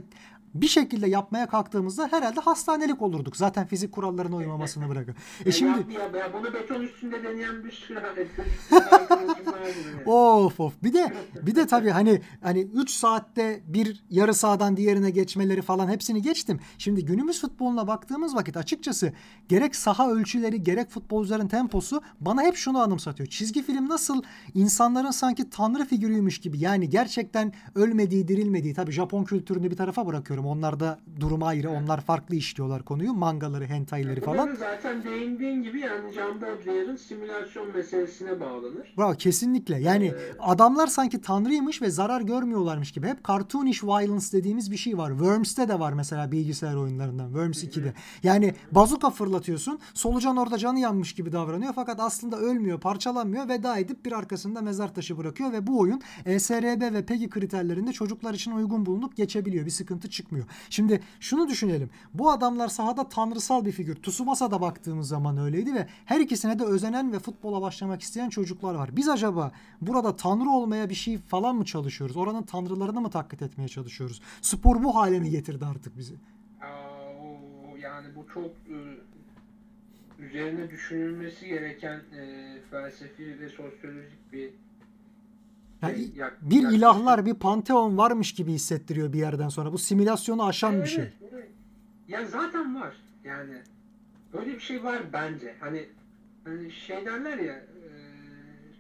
[0.55, 3.37] bir şekilde yapmaya kalktığımızda herhalde hastanelik olurduk.
[3.37, 5.15] Zaten fizik kurallarına uymamasını bırakın.
[5.47, 7.91] E şimdi Ya, bunu beton üstünde deneyen bir.
[10.07, 10.83] Of of.
[10.83, 11.13] Bir de
[11.43, 16.61] bir de tabii hani hani 3 saatte bir yarı sahadan diğerine geçmeleri falan hepsini geçtim.
[16.79, 19.13] Şimdi günümüz futboluna baktığımız vakit açıkçası
[19.49, 23.29] gerek saha ölçüleri gerek futbolcuların temposu bana hep şunu anımsatıyor.
[23.29, 24.23] Çizgi film nasıl
[24.55, 30.47] insanların sanki tanrı figürüymüş gibi yani gerçekten ölmediği, dirilmediği tabii Japon kültürünü bir tarafa bırakıyorum.
[30.47, 31.71] Onlar da durum ayrı.
[31.71, 33.13] Onlar farklı işliyorlar konuyu.
[33.15, 34.39] Mangaları, hentaileri falan.
[34.39, 38.95] Bunların zaten değindiğin gibi yani Can Baudelaire'ın simülasyon meselesine bağlanır.
[38.99, 39.81] Bravo kesinlikle.
[39.81, 43.07] Yani Ee, adamlar sanki tanrıymış ve zarar görmüyorlarmış gibi.
[43.07, 45.11] Hep cartoonish violence dediğimiz bir şey var.
[45.11, 47.27] Worms'te de var mesela bilgisayar oyunlarından.
[47.27, 47.95] Worms 2'de.
[48.23, 49.79] Yani bazuka fırlatıyorsun.
[49.95, 54.63] Solucan an orada canı yanmış gibi davranıyor fakat aslında ölmüyor, parçalanmıyor, veda edip bir arkasında
[54.63, 59.67] mezar taşı bırakıyor ve bu oyun ESRB ve PEGI kriterlerinde çocuklar için uygun bulunup geçebiliyor.
[59.67, 60.47] Bir sıkıntı çıkmıyor.
[60.71, 61.91] Şimdi şunu düşünelim.
[62.15, 63.97] Bu adamlar sahada tanrısal bir figür.
[64.03, 68.97] Tsubasa'da baktığımız zaman öyleydi ve her ikisine de özenen ve futbola başlamak isteyen çocuklar var.
[68.97, 72.17] Biz acaba burada tanrı olmaya bir şey falan mı çalışıyoruz?
[72.17, 74.21] Oranın tanrılarını mı taklit etmeye çalışıyoruz?
[74.43, 76.15] Spor bu hale mi getirdi artık bizi?
[77.83, 78.77] Yani bu çok e,
[80.19, 84.51] üzerine düşünülmesi gereken e, felsefi ve sosyolojik bir
[85.83, 89.73] Yani şey, yak- bir ilahlar, bir panteon varmış gibi hissettiriyor bir yerden sonra.
[89.73, 91.05] Bu simülasyonu aşan bir şey.
[91.05, 91.49] Evet, evet.
[92.09, 92.97] Ya zaten var.
[93.25, 93.55] Yani
[94.33, 95.55] öyle bir şey var bence.
[95.61, 95.87] Hani
[96.45, 97.65] hani şey derler ya e,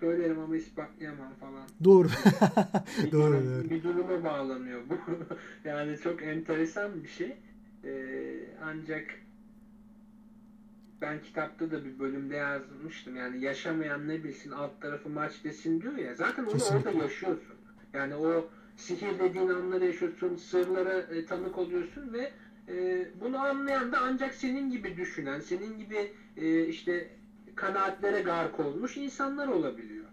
[0.00, 1.68] söylerim ama ispatlayamam falan.
[1.84, 2.08] Doğru.
[3.04, 3.70] Bir, Doğru, durum- doğru.
[3.70, 4.94] bir duruma bağlanıyor bu.
[5.68, 7.36] yani çok enteresan bir şey.
[7.84, 7.92] E,
[8.64, 9.04] ancak
[11.04, 13.16] ben kitapta da bir bölümde yazmıştım.
[13.16, 16.14] Yani yaşamayan ne bilsin alt tarafı maç desin diyor ya.
[16.14, 16.90] Zaten onu Kesinlikle.
[16.90, 17.54] orada yaşıyorsun.
[17.92, 22.32] Yani o sihir dediğin anları yaşıyorsun, sırlara e, tanık oluyorsun ve
[22.68, 27.08] e, bunu anlayan da ancak senin gibi düşünen, senin gibi e, işte
[27.54, 30.04] kanaatlere gark olmuş insanlar olabiliyor.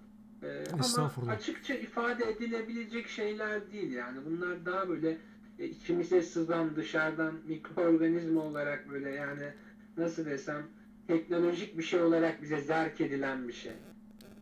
[0.43, 4.17] E, ama açıkça ifade edilebilecek şeyler değil yani.
[4.25, 5.17] Bunlar daha böyle
[5.59, 9.53] e, içimize sızan dışarıdan mikroorganizma olarak böyle yani
[9.97, 10.63] nasıl desem
[11.07, 13.71] teknolojik bir şey olarak bize zerk edilen bir şey.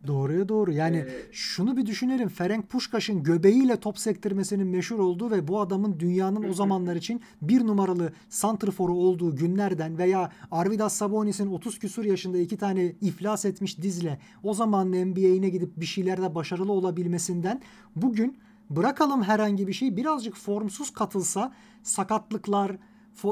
[0.06, 0.72] Doğruya doğru.
[0.72, 2.28] Yani Ee, şunu bir düşünelim.
[2.28, 7.66] Ferenc Puskas'ın göbeğiyle top sektirmesinin meşhur olduğu ve bu adamın dünyanın o zamanlar için bir
[7.66, 14.18] numaralı santrforu olduğu günlerden veya Arvidas Sabonis'in 30 küsur yaşında iki tane iflas etmiş dizle
[14.42, 17.62] o zamanın NBA'ine gidip bir şeylerde başarılı olabilmesinden
[17.96, 18.38] bugün
[18.70, 22.76] bırakalım herhangi bir şey birazcık formsuz katılsa sakatlıklar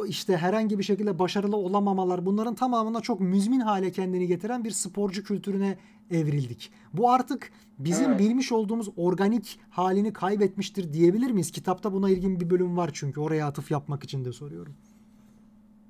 [0.06, 5.24] işte herhangi bir şekilde başarılı olamamalar bunların tamamına çok müzmin hale kendini getiren bir sporcu
[5.24, 5.78] kültürüne
[6.10, 6.70] evrildik.
[6.92, 8.18] Bu artık bizim Evet.
[8.20, 11.50] bilmiş olduğumuz organik halini kaybetmiştir diyebilir miyiz?
[11.50, 14.74] Kitapta buna ilgin bir bölüm var çünkü oraya atıf yapmak için de soruyorum.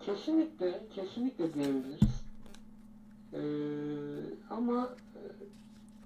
[0.01, 2.01] Kesinlikle, kesinlikle diyebiliriz.
[3.33, 3.38] Ee,
[4.51, 5.20] ama e,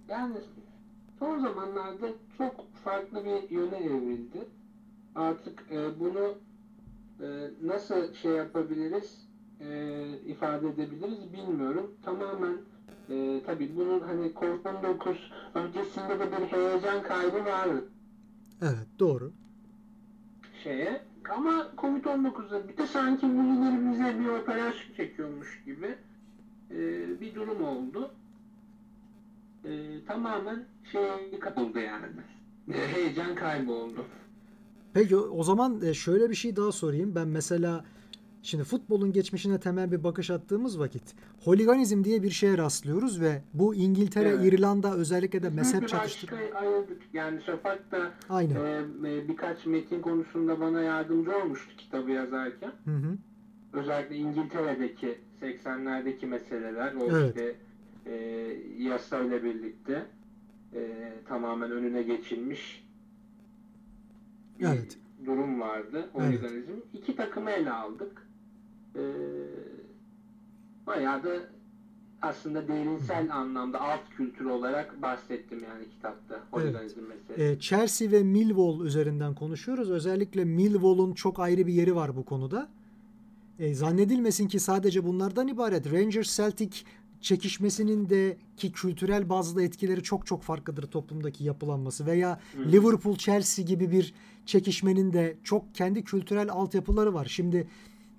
[0.08, 0.36] yani
[1.18, 4.46] son zamanlarda çok farklı bir yöne evrildi.
[5.14, 6.34] Artık e, bunu
[7.62, 9.28] nasıl şey yapabiliriz,
[9.60, 11.94] e, ifade edebiliriz bilmiyorum.
[12.04, 12.56] Tamamen
[13.10, 15.16] e, tabii bunun hani Covid-19
[15.54, 17.84] öncesinde de bir heyecan kaybı vardı
[18.62, 19.32] Evet doğru.
[20.62, 21.02] şeye.
[21.30, 25.94] Ama Covid-19'da bir de sanki birileri bize bir operasyon çekiyormuş gibi
[26.70, 26.76] e,
[27.20, 28.10] bir durum oldu.
[29.64, 32.06] E, tamamen şey kapıldı yani.
[32.74, 34.04] E, heyecan kayboldu.
[34.94, 37.14] Peki o zaman e, şöyle bir şey daha sorayım.
[37.14, 37.84] Ben mesela
[38.42, 41.02] şimdi futbolun geçmişine temel bir bakış attığımız vakit
[41.44, 44.52] holiganizm diye bir şeye rastlıyoruz ve bu İngiltere, Evet.
[44.52, 46.38] İrlanda özellikle de mezhep çatıştırma.
[47.12, 48.54] Yani Şafak da Aynen.
[48.54, 52.72] e, e, birkaç metin konusunda bana yardımcı olmuştu kitabı yazarken.
[52.84, 53.16] Hı hı.
[53.72, 57.28] özellikle İngiltere'deki 80'lerdeki meseleler o Evet.
[57.28, 57.54] işte
[58.06, 58.14] e,
[58.78, 60.06] yasayla birlikte
[60.74, 62.84] e, tamamen önüne geçilmiş
[64.62, 64.98] bir Evet.
[65.26, 66.10] durum vardı.
[66.14, 66.72] Organizm.
[66.94, 68.26] İki takımı ele aldık.
[68.96, 69.02] E,
[70.86, 71.30] bayağı da
[72.22, 76.40] aslında derinsel anlamda alt kültür olarak bahsettim yani kitapta.
[76.52, 77.42] Organizm meselesi.
[77.42, 79.90] E, Chelsea ve Millwall üzerinden konuşuyoruz.
[79.90, 82.68] Özellikle Millwall'un çok ayrı bir yeri var bu konuda.
[83.58, 85.92] E, zannedilmesin ki sadece bunlardan ibaret.
[85.92, 86.78] Rangers Celtic
[87.22, 92.72] çekişmesinin de ki kültürel bazda etkileri çok çok farklıdır toplumdaki yapılanması veya Hı.
[92.72, 94.14] Liverpool Chelsea gibi bir
[94.46, 97.26] çekişmenin de çok kendi kültürel altyapıları var.
[97.30, 97.68] Şimdi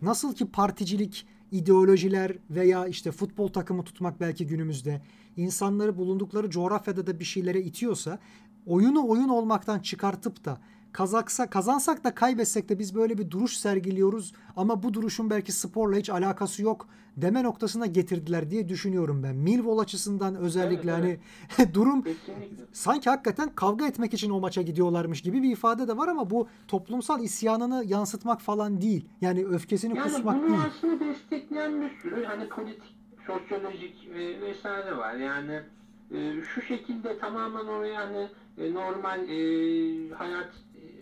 [0.01, 5.01] nasıl ki particilik, ideolojiler veya işte futbol takımı tutmak belki günümüzde
[5.37, 8.19] insanları bulundukları coğrafyada da bir şeylere itiyorsa
[8.65, 10.61] oyunu oyun olmaktan çıkartıp da
[10.93, 15.97] kazaksa kazansak da kaybetsek de biz böyle bir duruş sergiliyoruz ama bu duruşun belki sporla
[15.97, 19.35] hiç alakası yok deme noktasına getirdiler diye düşünüyorum ben.
[19.35, 21.19] Millwall açısından özellikle Evet,
[21.57, 22.63] hani durum Kesinlikle.
[22.73, 26.47] sanki hakikaten kavga etmek için o maça gidiyorlarmış gibi bir ifade de var ama bu
[26.67, 29.05] toplumsal isyanını yansıtmak falan değil.
[29.21, 30.59] Yani öfkesini Yani kusmak bunu değil.
[30.67, 32.95] aslında destekleyen bir sürü hani politik,
[33.27, 35.13] sosyolojik e, vesaire var.
[35.15, 35.61] Yani
[36.11, 38.27] e, şu şekilde tamamen oraya hani
[38.57, 40.49] e, normal e, hayat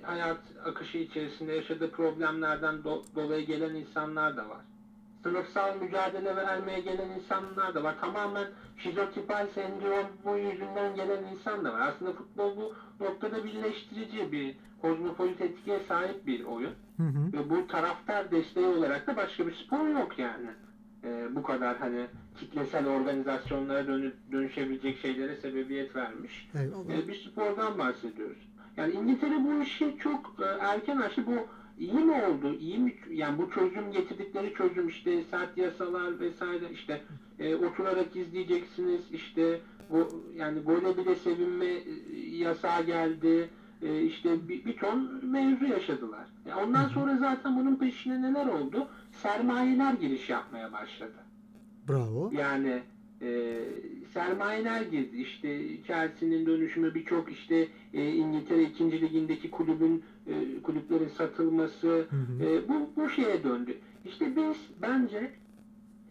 [0.03, 4.61] hayat akışı içerisinde yaşadığı problemlerden do- dolayı gelen insanlar da var.
[5.23, 7.95] Sınıfsal mücadele vermeye gelen insanlar da var.
[8.01, 11.79] Tamamen şizotipal sendrom bu yüzünden gelen insan da var.
[11.79, 16.73] Aslında futbol bu noktada birleştirici bir kozmopolit etkiye sahip bir oyun.
[16.97, 17.33] Hı hı.
[17.33, 20.47] Ve bu taraftar desteği olarak da başka bir spor yok yani.
[21.03, 26.47] e, bu kadar hani kitlesel organizasyonlara dönü- dönüşebilecek şeylere sebebiyet vermiş.
[26.55, 26.89] Eyvallah.
[26.93, 28.37] E, bir spordan bahsediyoruz.
[28.81, 31.25] Yani İngiltere bu işi çok e, erken açtı.
[31.27, 31.33] Bu
[31.77, 32.53] iyi mi oldu?
[32.59, 32.95] İyi mi?
[33.09, 37.01] Yani bu çözüm getirdikleri çözüm işte sert yasalar vesaire işte
[37.39, 41.81] e, oturarak izleyeceksiniz işte bu yani gole bile sevinme e,
[42.37, 43.49] yasağı geldi.
[43.81, 46.27] E, işte bir, bir ton mevzu yaşadılar.
[46.45, 48.87] E, ondan sonra zaten bunun peşine neler oldu?
[49.11, 51.25] Sermayeler giriş yapmaya başladı.
[51.89, 52.29] Bravo.
[52.33, 52.81] Yani
[53.21, 53.59] e,
[54.13, 55.17] sermayeler girdi.
[55.17, 59.01] İşte Chelsea'nin dönüşümü birçok işte e, İngiltere 2.
[59.01, 62.45] ligindeki kulübün e, kulüplerin satılması Hı hı.
[62.45, 63.77] e, bu bu şeye döndü.
[64.05, 65.31] İşte biz bence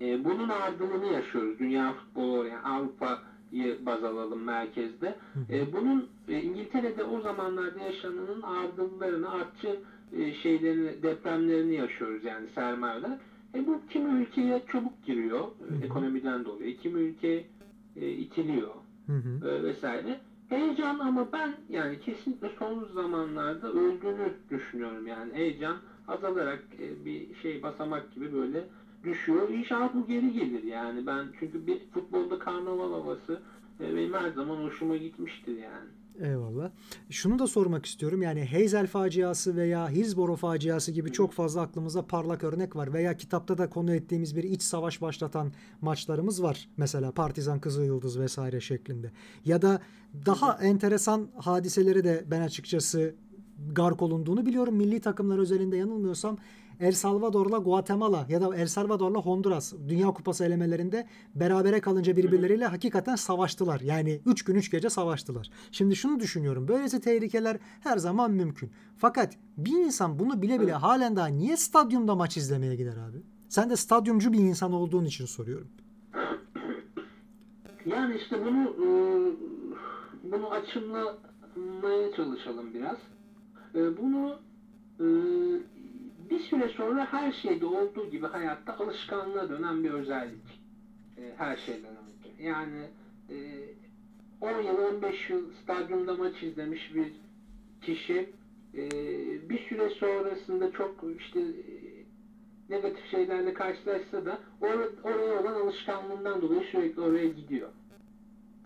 [0.01, 1.59] e, bunun ardılığını yaşıyoruz.
[1.59, 5.17] Dünya futbolu yani Avrupa'yı baz alalım merkezde.
[5.35, 5.55] Hı.
[5.55, 9.81] E, bunun e, İngiltere'de o zamanlarda yaşananın ardıllarını, artçı
[10.17, 13.19] e, şeylerini, depremlerini yaşıyoruz yani sermayeler.
[13.55, 15.85] E, bu kimi ülkeye çabuk giriyor e, Hı hı.
[15.85, 17.45] ekonomiden dolayı, kimi ülke
[17.97, 18.71] e, itiliyor
[19.07, 19.49] Hı hı.
[19.49, 20.21] e, vesaire.
[20.49, 25.77] Heyecan ama ben yani kesinlikle son zamanlarda öldüğünü düşünüyorum yani heyecan
[26.09, 28.65] azalarak e, bir şey basamak gibi böyle
[29.05, 29.49] düşüyor.
[29.49, 33.41] İnşallah bu geri gelir yani ben çünkü bir futbolda karnaval havası
[33.81, 35.89] e, benim her zaman hoşuma gitmiştir yani.
[36.21, 36.71] Eyvallah.
[37.11, 38.23] Şunu da sormak istiyorum.
[38.23, 42.93] Yani Heysel faciası veya Hillsborough faciası gibi çok fazla aklımıza parlak örnek var.
[42.93, 46.69] Veya kitapta da konu ettiğimiz bir iç savaş başlatan maçlarımız var.
[46.77, 49.11] Mesela Partizan Kızılyıldız vesaire şeklinde.
[49.45, 49.81] Ya da
[50.27, 53.15] daha enteresan hadiseleri de ben açıkçası
[53.73, 54.75] gark olunduğunu biliyorum.
[54.75, 56.39] Milli takımlar özelinde yanılmıyorsam
[56.81, 63.17] El Salvador'la Guatemala ya da El Salvador'la Honduras Dünya Kupası elemelerinde berabere kalınca birbirleriyle hakikaten
[63.17, 63.81] savaştılar.
[63.81, 65.51] Yani 3 gün 3 gece savaştılar.
[65.73, 66.69] Şimdi şunu düşünüyorum.
[66.69, 68.71] Böylesi tehlikeler her zaman mümkün.
[68.97, 73.23] Fakat bir insan bunu bile bile halen daha niye stadyumda maç izlemeye gider abi?
[73.49, 75.69] Sen de stadyumcu bir insan olduğun için soruyorum.
[77.87, 78.89] Yani işte bunu e,
[80.33, 82.99] bunu açımlamaya çalışalım biraz.
[83.75, 84.39] E, bunu
[85.01, 85.07] e,
[86.31, 90.61] bir süre sonra her şeyde olduğu gibi hayatta alışkanlığa dönen bir özellik.
[91.17, 92.43] E, her şeyden önce.
[92.43, 92.89] Yani
[93.31, 93.37] e,
[94.41, 97.13] 10 yıl 15 yıl stadyumda maç izlemiş bir
[97.83, 98.31] kişi
[98.75, 98.89] e,
[99.49, 101.91] bir süre sonrasında çok işte e,
[102.69, 107.69] negatif şeylerle karşılaşsa da or- oraya olan alışkanlığından dolayı sürekli oraya gidiyor.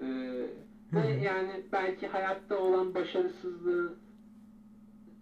[0.00, 0.46] Ee,
[0.92, 3.94] ve yani belki hayatta olan başarısızlığı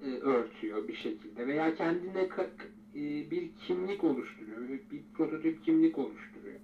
[0.05, 2.29] e, örtüyor bir şekilde veya kendine
[2.95, 6.61] e, bir kimlik oluşturuyor, bir, prototip kimlik oluşturuyor.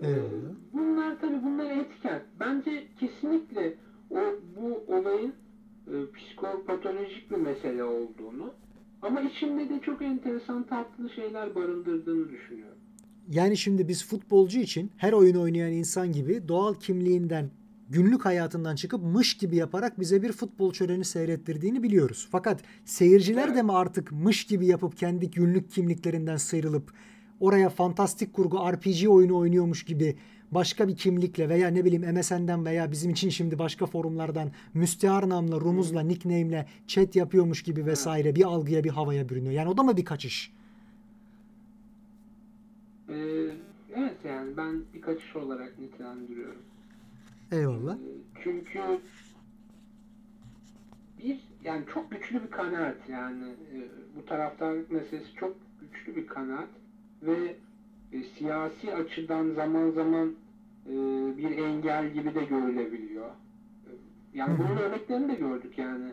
[0.00, 0.54] Eyvallah.
[0.72, 2.22] bunlar tabii bunlar etken.
[2.40, 3.74] Bence kesinlikle
[4.10, 4.18] o
[4.56, 5.34] bu olayın
[5.86, 8.54] e, psikopatolojik bir mesele olduğunu
[9.02, 12.78] ama içinde de çok enteresan tatlı şeyler barındırdığını düşünüyorum.
[13.28, 17.50] Yani şimdi biz futbolcu için her oyun oynayan insan gibi doğal kimliğinden
[17.90, 22.28] günlük hayatından çıkıp mış gibi yaparak bize bir futbol şöleni seyrettirdiğini biliyoruz.
[22.32, 26.92] Fakat seyirciler de mi artık mış gibi yapıp kendi günlük kimliklerinden sıyrılıp
[27.40, 30.16] oraya fantastik kurgu RPG oyunu oynuyormuş gibi
[30.50, 35.60] başka bir kimlikle veya ne bileyim MSN'den veya bizim için şimdi başka forumlardan müstehar namla,
[35.60, 39.52] rumuzla, nickname'le chat yapıyormuş gibi vesaire bir algıya bir havaya bürünüyor.
[39.52, 40.52] Yani o da mı bir kaçış?
[43.08, 43.14] Ee,
[43.96, 46.62] evet yani ben bir kaçış olarak nitelendiriyorum.
[47.52, 47.96] Eyvallah.
[48.44, 48.80] Çünkü
[51.18, 53.78] bir yani çok güçlü bir kanaat yani e,
[54.16, 56.68] bu taraftarlık meselesi çok güçlü bir kanaat
[57.22, 57.56] ve
[58.12, 60.34] e, siyasi açıdan zaman zaman
[60.86, 60.92] e,
[61.36, 63.30] bir engel gibi de görülebiliyor.
[64.34, 66.12] Yani bunun örneklerini de gördük yani.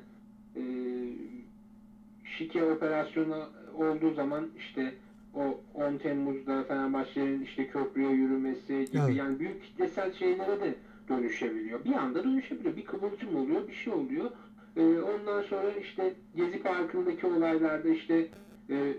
[2.37, 4.93] Şike operasyonu olduğu zaman işte
[5.35, 9.15] o 10 Temmuz'da Fenerbahçe'nin işte köprüye yürümesi gibi Evet.
[9.15, 10.75] yani büyük kitlesel şeylere de
[11.09, 11.85] dönüşebiliyor.
[11.85, 12.75] Bir anda dönüşebiliyor.
[12.75, 14.29] Bir kıvılcım oluyor, bir şey oluyor.
[14.75, 18.27] Ee, ondan sonra işte Gezi Parkı'ndaki olaylarda işte
[18.69, 18.93] e,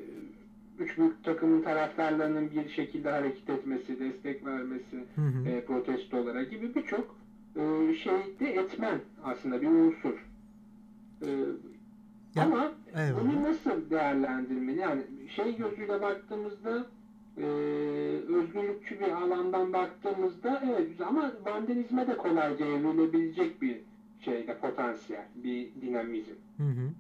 [0.79, 5.49] üç büyük takımın taraftarlarının bir şekilde hareket etmesi, destek vermesi, Hı hı.
[5.49, 7.17] e, protesto olarak gibi birçok
[7.57, 10.27] e, şeyde etmen aslında bir unsur.
[11.23, 11.29] E,
[12.35, 13.21] Ya, ama eyvallah.
[13.21, 14.79] bunu nasıl değerlendirmeli?
[14.81, 16.87] Yani şey gözüyle baktığımızda
[17.39, 17.45] e,
[18.29, 23.81] özgürlükçü bir alandan baktığımızda evet ama vandalizme de kolayca evrilebilecek bir
[24.21, 26.33] şeyde potansiyel, bir dinamizm.
[26.57, 26.91] Hı hı.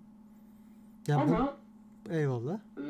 [1.08, 1.56] Ya bu- ama
[2.10, 2.58] eyvallah.
[2.78, 2.84] e,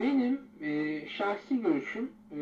[0.00, 2.40] benim e, şahsi görüşüm e,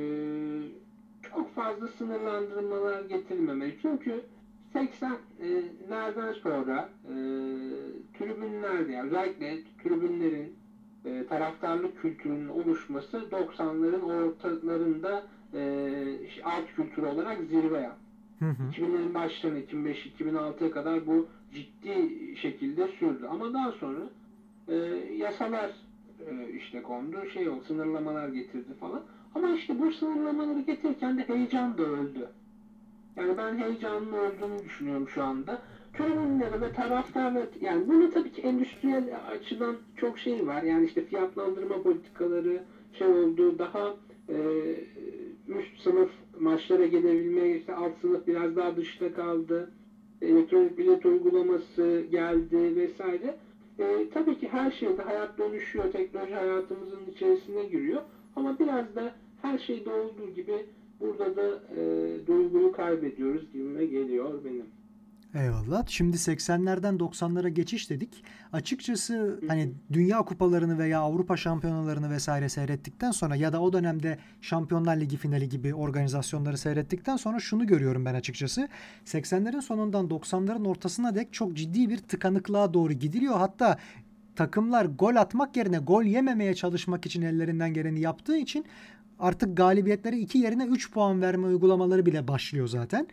[1.22, 3.76] çok fazla sınırlandırmalar getirilmemeli.
[3.82, 4.24] Çünkü
[4.74, 7.14] 80'lerden sonra e,
[8.18, 10.52] tribünlerde özellikle tribünlerin
[11.04, 15.22] e, taraftarlık kültürünün oluşması 90'ların ortalarında
[15.54, 15.62] e,
[16.44, 18.02] alt kültür olarak zirve yaptı.
[18.38, 18.62] Hı hı.
[18.72, 23.26] 2000'lerin başlarına 2005-2006'ya kadar bu ciddi şekilde sürdü.
[23.30, 24.00] Ama daha sonra
[24.68, 24.74] e,
[25.16, 25.70] yasalar
[26.28, 29.02] e, işte kondu, şey oldu, sınırlamalar getirdi falan.
[29.34, 32.28] Ama işte bu sınırlamaları getirirken de heyecan da öldü.
[33.16, 35.60] Yani ben heyecanın öldüğünü düşünüyorum şu anda.
[35.92, 40.62] Tribünlere ve taraftarlar, yani bunu tabii ki endüstriyel açıdan çok şey var.
[40.62, 42.62] Yani işte fiyatlandırma politikaları
[42.98, 43.94] şey oldu, daha
[44.28, 44.36] e,
[45.48, 46.08] üst sınıf
[46.40, 49.70] maçlara gelebilmeye işte alt sınıf biraz daha dışta kaldı.
[50.22, 53.34] Elektronik bilet uygulaması geldi vesaire.
[53.78, 55.90] E, tabii ki her şeyde hayat dönüşüyor.
[55.90, 58.02] Teknoloji hayatımızın içerisine giriyor.
[58.36, 60.64] Ama biraz da her şeyde olduğu gibi
[61.00, 61.80] burada da e,
[62.26, 64.81] duyguyu kaybediyoruz gibime geliyor benim.
[65.34, 65.86] Eyvallah.
[65.86, 68.24] Şimdi 80'lerden 90'lara geçiş dedik.
[68.52, 74.96] Açıkçası hani Dünya Kupalarını veya Avrupa Şampiyonalarını vesaire seyrettikten sonra ya da o dönemde Şampiyonlar
[74.96, 78.68] Ligi finali gibi organizasyonları seyrettikten sonra şunu görüyorum ben açıkçası.
[79.06, 83.36] 80'lerin sonundan 90'ların ortasına dek çok ciddi bir tıkanıklığa doğru gidiliyor.
[83.36, 83.78] Hatta
[84.36, 88.64] takımlar gol atmak yerine gol yememeye çalışmak için ellerinden geleni yaptığı için
[89.18, 93.06] artık galibiyetlere 2 yerine 3 puan verme uygulamaları bile başlıyor zaten.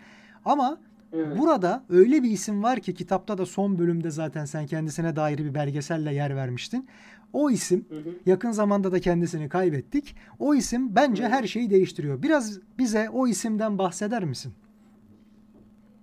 [0.45, 0.77] Ama
[1.13, 1.37] Evet.
[1.37, 5.53] Burada öyle bir isim var ki kitapta da son bölümde zaten sen kendisine dair bir
[5.53, 6.87] belgeselle yer vermiştin.
[7.33, 8.09] O isim Hı hı.
[8.25, 10.15] yakın zamanda da kendisini kaybettik.
[10.39, 11.33] O isim bence Evet.
[11.33, 12.23] her şeyi değiştiriyor.
[12.23, 14.53] Biraz bize o isimden bahseder misin?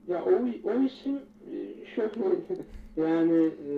[0.09, 0.31] Ya o,
[0.65, 1.15] o isim
[1.53, 2.21] e, şöyle
[2.97, 3.75] yani e,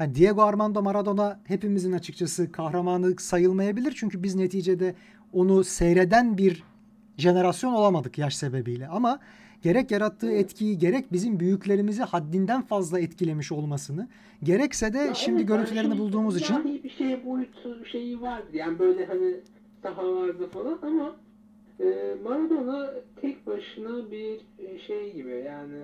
[0.00, 3.92] Yani Diego Armando Maradona hepimizin açıkçası kahramanı sayılmayabilir.
[3.96, 4.94] Çünkü biz neticede
[5.32, 6.62] onu seyreden bir
[7.16, 8.88] jenerasyon olamadık yaş sebebiyle.
[8.88, 9.18] Ama
[9.62, 14.08] gerek yarattığı etkiyi gerek bizim büyüklerimizi haddinden fazla etkilemiş olmasını
[14.42, 18.48] gerekse de Ya şimdi evet, görüntülerini yani bulduğumuz için ilahi bir şey boyutu şeyi vardı.
[18.52, 19.36] Yani böyle hani
[19.82, 21.16] sahalarda falan ama
[21.80, 25.78] e, Maradona tek başına bir e, şey gibi yani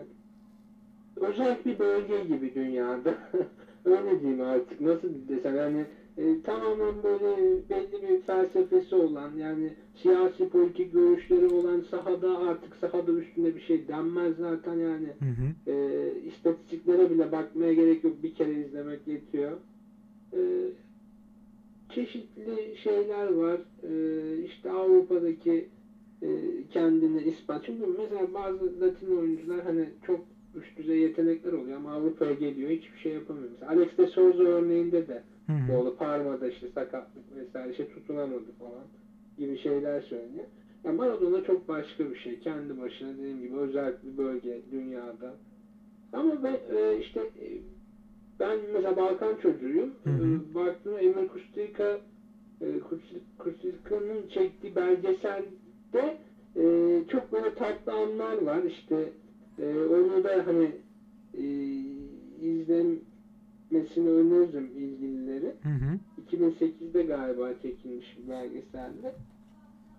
[1.16, 3.14] özel bir bölge gibi dünyada.
[3.84, 4.80] Öyle diyeyim artık.
[4.80, 5.84] Nasıl desem yani
[6.18, 7.36] e, tamamen böyle
[7.70, 13.88] belli bir felsefesi olan yani siyasi politik görüşleri olan sahada artık sahada üstünde bir şey
[13.88, 15.72] denmez zaten yani Hı hı.
[15.72, 18.22] e, istatistiklere bile bakmaya gerek yok.
[18.22, 19.52] Bir kere izlemek yetiyor.
[20.32, 20.40] E,
[21.94, 23.60] çeşitli şeyler var.
[23.82, 23.92] E,
[24.44, 25.68] işte Avrupa'daki
[26.22, 26.28] e,
[26.72, 27.62] kendini ispat.
[27.66, 30.20] Çünkü mesela bazı Latin oyuncular hani çok
[30.54, 33.48] üst düzey yetenekler oluyor ama Avrupa'ya geliyor hiçbir şey yapamıyor.
[33.50, 35.68] Mesela Alex de Souza örneğinde de Hı hı.
[35.68, 35.94] bu oldu.
[35.98, 38.84] Parma'da işte sakatlık vesaire şey tutunamadı falan
[39.38, 40.44] gibi şeyler söylüyor.
[40.84, 42.38] Ya Maradona çok başka bir şey.
[42.38, 45.34] Kendi başına dediğim gibi özel bir bölge dünyada.
[46.12, 47.46] Ama ben e, işte e,
[48.40, 49.94] ben mesela Balkan çocuğuyum.
[50.06, 51.98] E, baktığımda Emir Kusturica
[52.60, 56.16] e, Kust- Kusturica'nın çektiği belgeselde
[56.56, 58.62] e, çok böyle tatlı anlar var.
[58.62, 59.12] İşte
[59.58, 60.72] e, onu da hani
[61.34, 61.42] e,
[63.70, 65.54] izlemesini öneririm ilgilileri.
[65.62, 65.98] Hı hı.
[66.30, 69.14] 2008'de galiba çekilmiş bir belgeselde.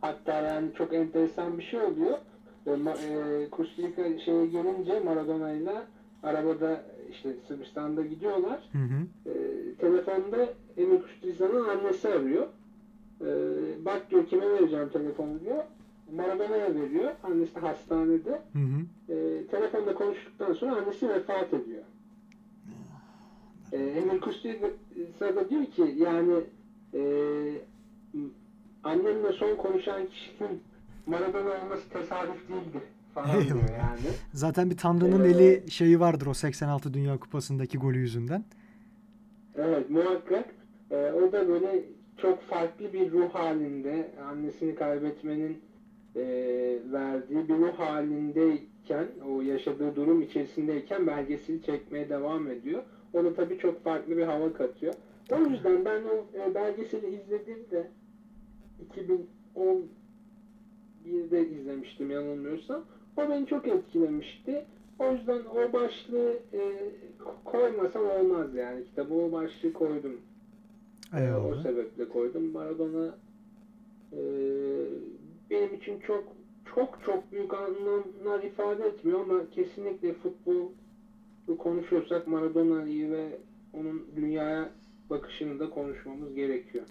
[0.01, 2.17] Hatta yani çok enteresan bir şey oluyor.
[2.67, 5.85] E, e, Kusturica şeye gelince Maradona'yla
[6.23, 8.69] arabada işte Sırbistan'da gidiyorlar.
[8.71, 9.29] Hı hı.
[9.29, 9.33] E,
[9.75, 12.47] telefonda Emir Kusturica'nın annesi arıyor.
[13.21, 13.27] E,
[13.85, 15.63] bak diyor kime vereceğim telefonu diyor.
[16.15, 17.11] Maradona'ya veriyor.
[17.23, 18.41] Annesi de hastanede.
[18.53, 19.13] Hı hı.
[19.13, 21.83] E, telefonda konuştuktan sonra annesi vefat ediyor.
[23.71, 26.33] E, Emir Kusturica da diyor ki yani
[26.93, 27.01] e,
[28.83, 30.61] annemle son konuşan kişinin
[31.05, 32.81] Maradona olması tesadüf değildir
[33.13, 34.15] falan diyor yani.
[34.33, 38.43] Zaten bir Tanrı'nın Ee, eli şeyi vardır o 86 Dünya Kupası'ndaki golü yüzünden.
[39.55, 40.45] Evet muhakkak.
[40.91, 41.83] E, o da böyle
[42.17, 45.61] çok farklı bir ruh halinde annesini kaybetmenin
[46.15, 46.21] e,
[46.91, 52.83] verdiği bir ruh halindeyken o yaşadığı durum içerisindeyken belgeseli çekmeye devam ediyor.
[53.13, 54.93] Ona tabii çok farklı bir hava katıyor.
[55.31, 57.87] O yüzden ben o e, belgeseli izlediğimde
[61.05, 62.83] 2011'de izlemiştim yanılmıyorsam.
[63.17, 64.65] O beni çok etkilemişti.
[64.99, 66.59] O yüzden o başlığı e,
[67.45, 68.85] koymasam olmaz yani.
[68.85, 70.17] Kitabı o başlığı koydum.
[71.13, 71.63] E, o Eyvallah.
[71.63, 72.51] sebeple koydum.
[72.51, 73.15] Maradona
[74.13, 74.19] e,
[75.49, 76.23] benim için çok
[76.75, 80.67] çok çok büyük anlamlar ifade etmiyor ama kesinlikle futbol
[81.57, 83.37] konuşuyorsak Maradona'yı ve
[83.73, 84.69] onun dünyaya
[85.09, 86.85] bakışını da konuşmamız gerekiyor.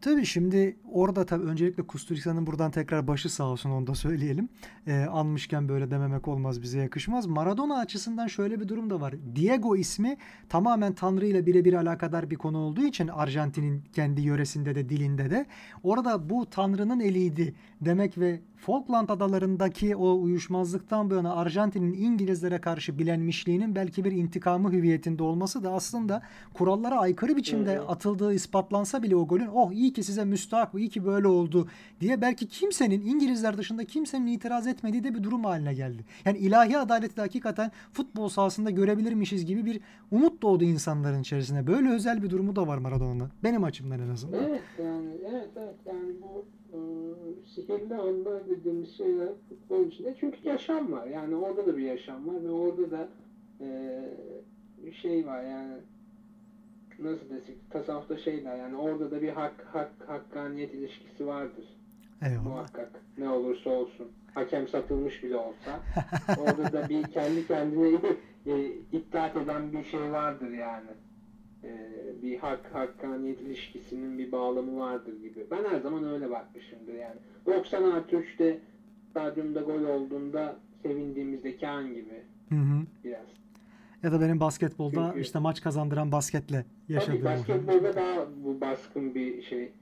[0.00, 4.48] Tabii şimdi orada tabii öncelikle Kusturica'nın buradan tekrar başı sağ olsun onu da söyleyelim.
[4.86, 7.26] Ee, anmışken böyle dememek olmaz bize yakışmaz.
[7.26, 9.14] Maradona açısından şöyle bir durum da var.
[9.36, 10.16] Diego ismi
[10.48, 15.46] tamamen Tanrı ile birebir alakadar bir konu olduğu için Arjantin'in kendi yöresinde de dilinde de
[15.82, 22.98] orada bu Tanrı'nın eliydi demek ve Falkland adalarındaki o uyuşmazlıktan bu yana Arjantin'in İngilizlere karşı
[22.98, 26.22] bilenmişliğinin belki bir intikamı hüviyetinde olması da aslında
[26.54, 31.04] kurallara aykırı biçimde atıldığı ispatlansa bile o golün oh iyi ki size müstahak iyi ki
[31.04, 31.68] böyle oldu
[32.00, 36.04] diye belki kimsenin İngilizler dışında kimsenin itiraz etmediği de bir durum haline geldi.
[36.24, 41.66] Yani ilahi adaleti de hakikaten futbol sahasında görebilirmişiz gibi bir umut doğdu insanların içerisine.
[41.66, 43.30] Böyle özel bir durumu da var Maradona'nın.
[43.44, 44.44] Benim açımdan en azından.
[44.44, 46.44] Evet yani evet evet yani bu
[47.54, 50.14] sihirli anda dediğimiz şeyler futbol içinde.
[50.20, 51.06] Çünkü yaşam var.
[51.06, 53.08] Yani orada da bir yaşam var ve orada da
[53.60, 54.00] e,
[54.78, 55.42] bir şey var.
[55.42, 55.74] Yani
[56.98, 58.56] nasıl desek tasavvufta şey der.
[58.56, 61.64] Yani orada da bir hak hak hakkaniyet ilişkisi vardır.
[62.22, 62.44] Eyvallah.
[62.44, 62.90] muhakkak.
[63.18, 64.08] Ne olursa olsun.
[64.34, 65.80] Hakem satılmış bile olsa.
[66.40, 67.98] Orada da bir kendi kendine
[68.46, 70.90] e, iddiat eden bir şey vardır yani
[71.64, 71.68] e,
[72.22, 75.46] bir hak hakkaniyet ilişkisinin bir bağlamı vardır gibi.
[75.50, 77.16] Ben her zaman öyle bakmışımdır yani.
[77.46, 78.58] 90 artı 3'te
[79.10, 82.82] stadyumda gol olduğunda sevindiğimizdeki an gibi Hı hı.
[83.04, 83.26] biraz.
[84.02, 87.24] Ya da benim basketbolda Çünkü- işte maç kazandıran basketle Tabii yaşadığım.
[87.24, 89.72] basketbolda daha bu baskın bir şey.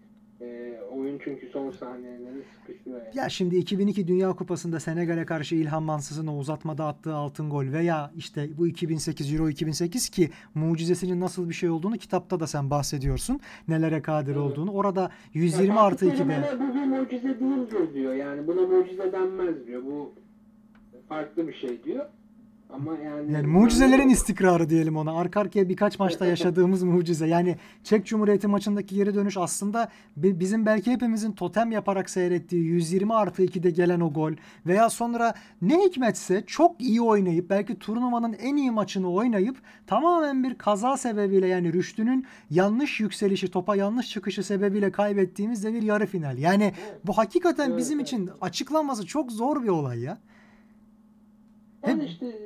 [0.41, 3.19] E, oyun çünkü son saniyeleri sıkışıyor yani.
[3.19, 8.13] Ya şimdi 2002 Dünya Kupası'nda Senegal'e karşı İlhan Mansız'ın o uzatmada attığı altın gol veya
[8.17, 13.41] işte bu 2008 Euro 2008 ki mucizesinin nasıl bir şey olduğunu kitapta da sen bahsediyorsun.
[13.69, 14.41] Nelere kadir Evet.
[14.41, 14.73] olduğunu.
[14.73, 18.15] Orada 120 Ya artı taktik 2'de terimine Bu bir mucize değildir diyor.
[18.15, 19.83] Yani buna mucize denmez diyor.
[19.85, 20.13] Bu
[21.09, 22.07] farklı bir şey diyor.
[22.71, 25.19] Ama yani yani mucizelerin istikrarı diyelim ona.
[25.19, 27.27] Arka arkaya birkaç maçta yaşadığımız mucize.
[27.27, 33.15] Yani Çek Cumhuriyeti maçındaki geri dönüş aslında bi- bizim belki hepimizin totem yaparak seyrettiği 120
[33.15, 34.33] artı 2'de gelen o gol
[34.67, 39.57] veya sonra ne hikmetse çok iyi oynayıp belki turnuvanın en iyi maçını oynayıp
[39.87, 45.83] tamamen bir kaza sebebiyle yani Rüştü'nün yanlış yükselişi topa yanlış çıkışı sebebiyle kaybettiğimiz de bir
[45.83, 46.39] yarı final.
[46.39, 46.73] Yani
[47.05, 50.19] bu hakikaten bizim için açıklanması çok zor bir olay ya.
[51.87, 52.39] Ben Hep- işte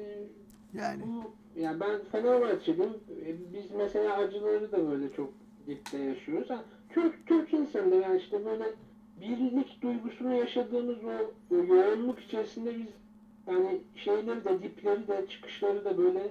[0.74, 2.90] Yani Bu, yani ben Fenerbahçeliyim.
[3.26, 5.30] E, Biz mesela acıları da böyle çok
[5.66, 6.50] dipte yaşıyoruz.
[6.50, 8.64] Ha, Türk Türk insanında yani işte böyle
[9.20, 12.86] birlik duygusunu yaşadığımız o, o yoğunluk içerisinde biz
[13.46, 16.22] yani şeyleri de dipleri de çıkışları da böyle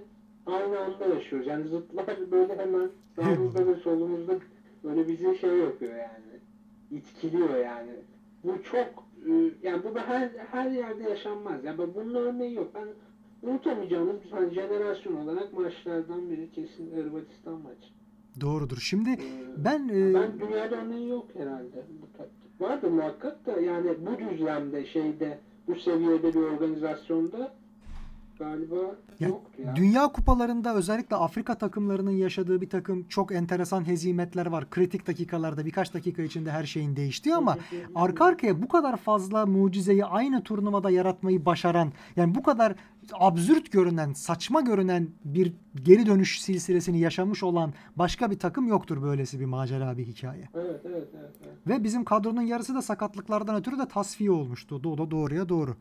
[0.45, 1.47] aynı anda yaşıyoruz.
[1.47, 4.34] Yani zıtlar böyle hemen sağımızda ve solumuzda
[4.84, 6.39] böyle bizi şey yapıyor yani.
[6.91, 7.91] İtkiliyor yani.
[8.43, 9.03] Bu çok
[9.63, 11.63] yani bu da her her yerde yaşanmaz.
[11.63, 12.72] Yani bunun örneği yok.
[12.76, 12.88] Ben
[13.49, 17.93] unutamayacağımız bir hani jenerasyon olarak maçlardan biri kesin Hırvatistan maçı.
[18.41, 18.78] doğrudur.
[18.78, 19.18] Şimdi Ee,
[19.65, 21.86] ben e, ben dünyada örneği yok herhalde.
[22.59, 27.53] Vardır muhakkak da yani bu düzlemde şeyde bu seviyede bir organizasyonda
[28.40, 28.76] galiba
[29.20, 29.76] Ya, yoktu ya.
[29.76, 34.70] Dünya kupalarında özellikle Afrika takımlarının yaşadığı bir takım çok enteresan hezimetler var.
[34.70, 37.58] Kritik dakikalarda birkaç dakika içinde her şeyin değiştiği ama
[37.96, 42.76] arka arkaya bu kadar fazla mucizeyi aynı turnuvada yaratmayı başaran yani bu kadar
[43.14, 49.40] absürt görünen, saçma görünen bir geri dönüş silsilesini yaşamış olan başka bir takım yoktur böylesi
[49.40, 50.50] bir macera bir hikaye.
[50.54, 51.32] Evet evet evet.
[51.46, 51.58] evet.
[51.68, 54.84] Ve bizim kadronun yarısı da sakatlıklardan ötürü de tasfiye olmuştu.
[54.84, 55.76] Da doğruya doğru.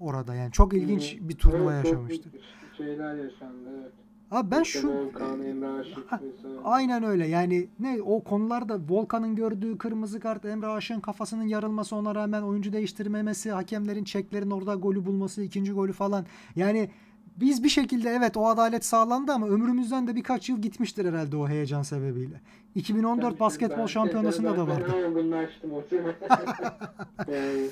[0.00, 2.28] Orada yani çok ilginç bir turnuva Evet, yaşamıştı.
[2.76, 3.92] şeyler yaşandı evet.
[4.30, 6.58] Abi ben İşte şu Volkan, Emre Aşık Ha, vesaire.
[6.64, 7.26] Aynen öyle.
[7.26, 12.72] Yani ne o konularda Volkan'ın gördüğü kırmızı kart, Emre Aşık'ın kafasının yarılması ona rağmen oyuncu
[12.72, 16.26] değiştirmemesi, hakemlerin çeklerin orada golü bulması, ikinci golü falan.
[16.56, 16.90] Yani
[17.36, 21.48] biz bir şekilde evet o adalet sağlandı ama ömrümüzden de birkaç yıl gitmiştir herhalde o
[21.48, 22.40] heyecan sebebiyle.
[22.74, 24.86] 2014 Tabii, basketbol ben- şampiyonasında ben da vardı.
[24.92, 25.82] Fena olgunlaştım o
[27.32, 27.66] yani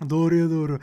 [0.10, 0.78] Doğruya doğru.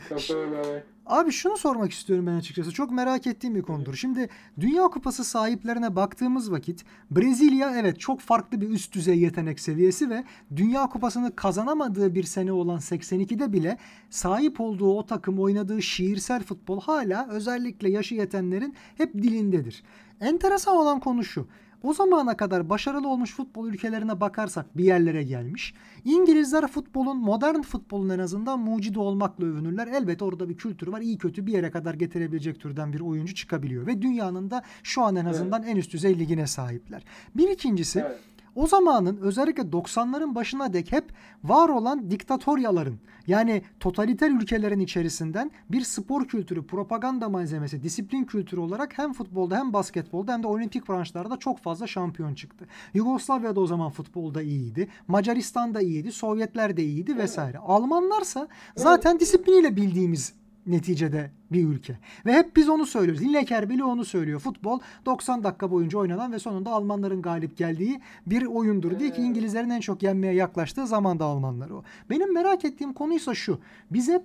[1.06, 2.70] Abi şunu sormak istiyorum ben açıkçası.
[2.70, 3.94] Çok merak ettiğim bir konudur.
[3.94, 4.28] Şimdi
[4.60, 10.24] Dünya Kupası sahiplerine baktığımız vakit Brezilya evet çok farklı bir üst düzey yetenek seviyesi ve
[10.56, 13.78] Dünya Kupası'nı kazanamadığı bir sene olan 82'de bile
[14.10, 19.82] sahip olduğu o takım oynadığı şiirsel futbol hala özellikle yaşı yetenlerin hep dilindedir.
[20.20, 21.46] Enteresan olan konu şu.
[21.82, 25.74] O zamana kadar başarılı olmuş futbol ülkelerine bakarsak bir yerlere gelmiş.
[26.04, 29.86] İngilizler futbolun, modern futbolun en azından mucidi olmakla övünürler.
[29.86, 31.00] Elbette orada bir kültür var.
[31.00, 33.86] İyi kötü bir yere kadar getirebilecek türden bir oyuncu çıkabiliyor.
[33.86, 37.04] Ve dünyanın da şu an en azından en üst düzey ligine sahipler.
[37.36, 38.18] Bir ikincisi Evet.
[38.54, 41.04] O zamanın özellikle 90'ların başına dek hep
[41.44, 48.98] var olan diktatoryaların yani totaliter ülkelerin içerisinden bir spor kültürü, propaganda malzemesi, disiplin kültürü olarak
[48.98, 52.66] hem futbolda hem basketbolda hem de olimpik branşlarda çok fazla şampiyon çıktı.
[52.94, 54.88] Yugoslavya'da o zaman futbolda iyiydi.
[55.08, 56.12] Macaristan da iyiydi.
[56.12, 57.58] Sovyetler de iyiydi vesaire.
[57.58, 61.98] Almanlarsa zaten disipliniyle bildiğimiz neticede bir ülke.
[62.26, 63.22] Ve hep biz onu söylüyoruz.
[63.22, 64.40] Lineker bile onu söylüyor.
[64.40, 69.70] Futbol 90 dakika boyunca oynanan ve sonunda Almanların galip geldiği bir oyundur diye ki İngilizlerin
[69.70, 71.82] en çok yenmeye yaklaştığı zaman da Almanlar o.
[72.10, 73.58] Benim merak ettiğim konuysa şu.
[73.90, 74.22] Biz hep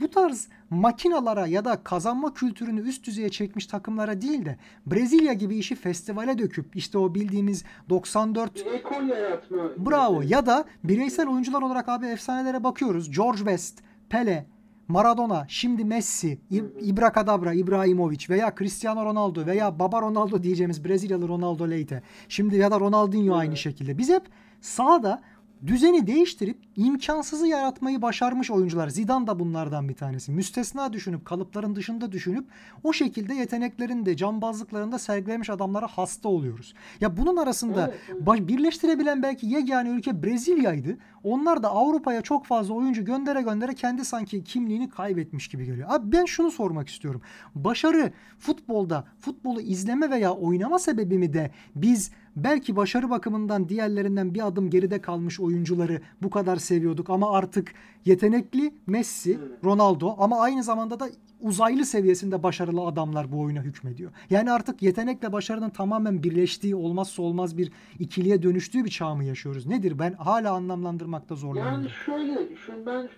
[0.00, 5.56] bu tarz makinalara ya da kazanma kültürünü üst düzeye çekmiş takımlara değil de Brezilya gibi
[5.56, 9.58] işi festivale döküp işte o bildiğimiz 94 Bir ekol yaratma.
[9.76, 10.22] Bravo.
[10.22, 13.10] Ya da bireysel oyuncular olarak abi efsanelere bakıyoruz.
[13.10, 14.46] George Best, Pele,
[14.92, 21.70] Maradona, şimdi Messi, İb- İbrakadabra, İbrahimovic veya Cristiano Ronaldo veya Baba Ronaldo diyeceğimiz Brezilyalı Ronaldo
[21.70, 22.02] Leite.
[22.28, 23.98] Şimdi ya da Ronaldinho aynı şekilde.
[23.98, 24.22] Biz hep
[24.60, 25.22] sahada
[25.66, 28.88] düzeni değiştirip imkansızı yaratmayı başarmış oyuncular.
[28.88, 30.32] Zidane da bunlardan bir tanesi.
[30.32, 32.46] Müstesna düşünüp, kalıpların dışında düşünüp
[32.82, 36.74] o şekilde yeteneklerini de cambazlıklarını da sergilemiş adamlara hasta oluyoruz.
[37.00, 37.92] Ya bunun arasında
[38.28, 40.98] Evet, birleştirebilen belki yegane ülke Brezilya'ydı.
[41.24, 45.88] Onlar da Avrupa'ya çok fazla oyuncu göndere göndere kendi sanki kimliğini kaybetmiş gibi geliyor.
[45.90, 47.22] Abi ben şunu sormak istiyorum.
[47.54, 54.46] Başarı futbolda, futbolu izleme veya oynama sebebi mi de biz belki başarı bakımından diğerlerinden bir
[54.46, 57.74] adım geride kalmış oyuncuları bu kadar seviyorduk ama artık
[58.04, 61.08] yetenekli Messi, Ronaldo ama aynı zamanda da
[61.40, 64.10] uzaylı seviyesinde başarılı adamlar bu oyuna hükmediyor.
[64.30, 69.66] Yani artık yetenekle başarının tamamen birleştiği, olmazsa olmaz bir ikiliye dönüştüğü bir çağ mı yaşıyoruz?
[69.66, 69.98] Nedir?
[69.98, 71.88] Ben hala anlamlandırmakta Yani zorlanıyorum.
[72.06, 73.08] şöyle, şu, ben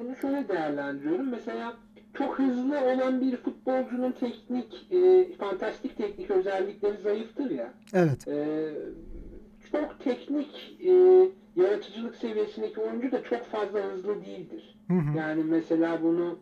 [0.00, 1.28] bunu şöyle değerlendiriyorum.
[1.30, 1.76] Mesela
[2.14, 7.72] çok hızlı olan bir futbolcunun teknik, e, fantastik teknik özellikleri zayıftır ya.
[7.92, 8.28] Evet.
[8.28, 8.70] E,
[9.72, 10.92] çok teknik e,
[11.56, 14.78] yaratıcılık seviyesindeki oyuncu da çok fazla hızlı değildir.
[14.88, 15.18] Hı hı.
[15.18, 16.38] Yani mesela bunu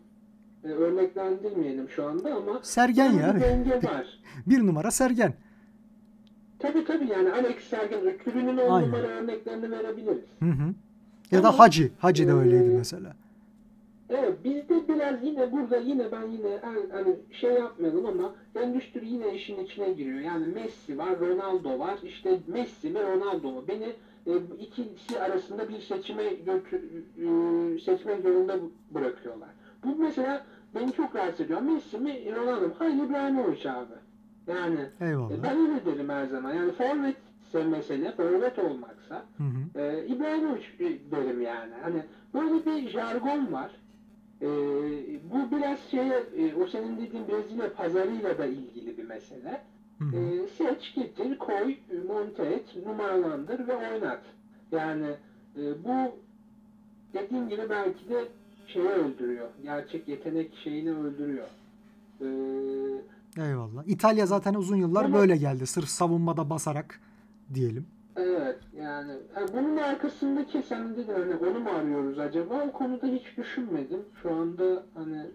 [0.65, 3.37] e, örneklendirmeyelim şu anda ama Sergen ya.
[3.37, 4.21] bir denge var.
[4.47, 5.33] Bir numara Sergen.
[6.59, 8.89] Tabii tabii yani Alex Sergen ötürünün on Aynen.
[8.89, 10.25] numara örneklerini verebiliriz.
[10.39, 10.75] Hı hı.
[11.31, 11.91] Ya da Ama, Hacı.
[11.99, 13.17] Hacı da öyleydi e, mesela.
[14.11, 16.59] Evet bizde biraz yine burada yine ben yine
[16.93, 20.21] hani- şey yapmayalım ama endüstri yine işin içine giriyor.
[20.21, 21.99] Yani Messi var, Ronaldo var.
[22.03, 23.65] İşte Messi mi Ronaldo mu?
[23.69, 23.93] Beni
[24.27, 26.81] e, ikisi arasında bir seçime götür,
[27.19, 28.57] e, seçmek zorunda
[28.91, 29.49] bırakıyorlar.
[29.85, 30.45] Bu mesela
[30.75, 31.61] beni çok rahatsız ediyor.
[31.61, 32.75] Messi mi Ronaldo mu?
[32.79, 33.95] Hayır İbrahimovic abi.
[34.47, 35.31] Yani e, Eyvallah.
[35.43, 36.55] ben öyle derim her zaman.
[36.55, 37.17] Yani forvet
[37.55, 39.81] mesele, forvet olmaksa Hı hı.
[39.81, 40.63] ee, İbrahimovic
[41.11, 41.73] derim yani.
[41.83, 42.03] Hani
[42.35, 43.71] böyle bir jargon var.
[44.43, 44.47] Ee,
[45.33, 49.63] bu biraz şeye, e, o senin dediğin Brezilya pazarıyla da ilgili bir mesele.
[49.99, 50.05] Hı.
[50.17, 51.77] Ee, seç, getir, koy,
[52.09, 54.23] monte et, numaralandır ve oynat.
[54.73, 55.07] Yani
[55.57, 56.17] e, bu
[57.15, 58.25] dediğim gibi belki de
[58.67, 59.49] şeyi öldürüyor.
[59.63, 61.47] Gerçek yetenek şeyini öldürüyor.
[62.21, 62.25] Ee,
[63.43, 63.85] Eyvallah.
[63.87, 65.67] İtalya zaten uzun yıllar Ama- böyle geldi.
[65.67, 67.01] Sırf savunmada basarak
[67.55, 67.87] diyelim.
[68.19, 69.13] Evet yani
[69.55, 74.05] bunun arkasındaki sen dedin hani onu mu arıyoruz acaba o konuda hiç düşünmedim.
[74.23, 75.27] Şu anda hani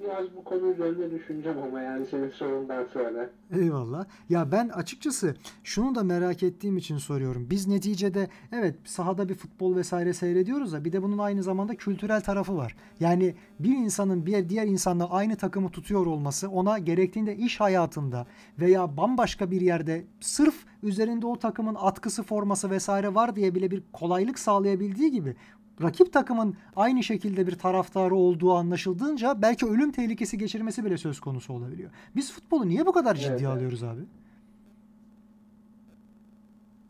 [0.00, 3.30] biraz bu konu üzerinde düşüneceğim ama yani senin sorundan sonra.
[3.52, 4.06] Eyvallah.
[4.28, 5.34] Ya ben açıkçası
[5.64, 7.46] şunu da merak ettiğim için soruyorum.
[7.50, 12.20] Biz neticede evet sahada bir futbol vesaire seyrediyoruz da bir de bunun aynı zamanda kültürel
[12.20, 12.76] tarafı var.
[13.00, 18.26] Yani bir insanın bir diğer insanla aynı takımı tutuyor olması ona gerektiğinde iş hayatında
[18.58, 23.82] veya bambaşka bir yerde sırf üzerinde o takımın atkısı forması vesaire var diye bile bir
[23.92, 25.36] kolaylık sağlayabildiği gibi
[25.82, 31.52] rakip takımın aynı şekilde bir taraftarı olduğu anlaşıldığınca belki ölüm tehlikesi geçirmesi bile söz konusu
[31.52, 31.90] olabiliyor.
[32.16, 34.00] Biz futbolu niye bu kadar ciddiye Evet, alıyoruz abi?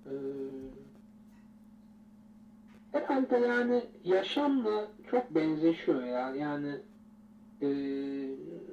[0.07, 0.11] Ee,
[2.93, 6.77] herhalde yani yaşamla çok benzeşiyor ya yani
[7.63, 7.69] e,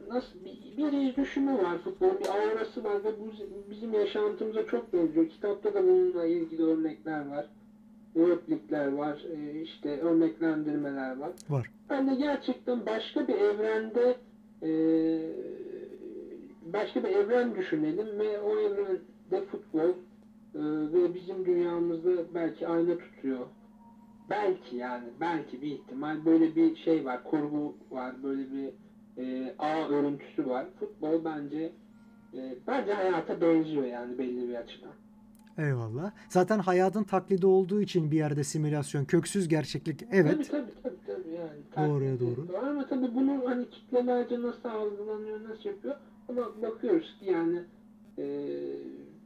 [0.09, 3.32] nasıl bir, bir iz düşümü var futbolun bir aurası var ve bu
[3.72, 5.30] bizim yaşantımıza çok benziyor.
[5.30, 7.45] Kitapta da bununla ilgili örnekler var.
[8.16, 11.32] Replikler var, e, işte örneklendirmeler var.
[11.49, 11.72] Var.
[11.89, 14.16] Ben de gerçekten başka bir evrende
[14.63, 14.70] e,
[16.74, 20.61] başka bir evren düşünelim ve o evrende futbol e,
[20.93, 23.45] ve bizim dünyamızda belki ayna tutuyor.
[24.30, 28.70] Belki yani belki bir ihtimal böyle bir şey var, kurgu var, böyle bir
[29.18, 30.66] e, ağ örüntüsü var.
[30.80, 31.72] Futbol bence
[32.34, 34.93] e, bence hayata benziyor yani belli bir açıdan.
[35.58, 36.12] Eyvallah.
[36.30, 39.99] Zaten hayatın taklidi olduğu için bir yerde simülasyon, köksüz gerçeklik.
[39.99, 40.51] Tabii Evet.
[40.51, 41.89] tabii tabii, tabii yani.
[41.89, 42.53] Doğruya doğru.
[42.53, 45.95] Var ama tabii bunu hani kitlelerce nasıl algılanıyor, nasıl yapıyor
[46.28, 47.60] ona bakıyoruz ki yani
[48.18, 48.24] e,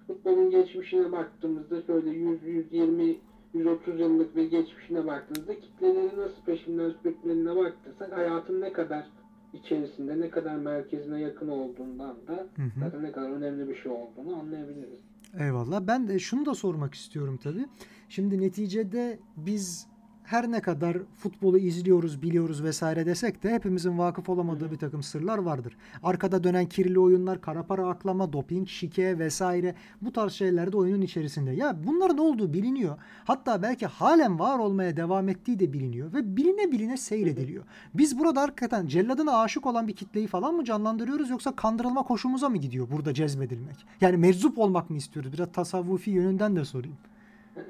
[0.08, 3.16] futbolun geçmişine baktığımızda şöyle 100, 120,
[3.54, 9.08] 130 yıllık bir geçmişine baktığımızda kitleleri nasıl peşinden sürüklenine baktıysak hayatın ne kadar
[9.54, 12.80] içerisinde ne kadar merkezine yakın olduğundan da Hı hı.
[12.80, 15.00] zaten ne kadar önemli bir şey olduğunu anlayabiliriz.
[15.38, 15.88] Eyvallah.
[15.88, 17.66] Ben de şunu da sormak istiyorum tabii.
[18.10, 19.88] Şimdi neticede biz
[20.30, 25.38] her ne kadar futbolu izliyoruz, biliyoruz vesaire desek de hepimizin vakıf olamadığı bir takım sırlar
[25.38, 25.78] vardır.
[26.04, 31.02] Arkada dönen kirli oyunlar, kara para aklama, doping, şike vesaire bu tarz şeyler de oyunun
[31.02, 31.52] içerisinde.
[31.52, 32.98] Ya bunların olduğu biliniyor.
[33.26, 37.64] Hatta belki halen var olmaya devam ettiği de biliniyor ve biline biline seyrediliyor.
[37.94, 42.58] Biz burada hakikaten celladına aşık olan bir kitleyi falan mı canlandırıyoruz yoksa kandırılma koşumuza mı
[42.58, 43.86] gidiyor burada cezbedilmek?
[44.02, 45.34] Yani meczup olmak mı istiyoruz?
[45.34, 46.98] Biraz tasavvufi yönünden de sorayım.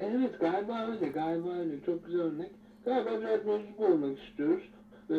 [0.01, 2.51] Evet galiba öyle galiba öyle çok güzel örnek.
[2.85, 4.63] Galiba biraz mecbur olmak istiyoruz.
[5.09, 5.15] Ee,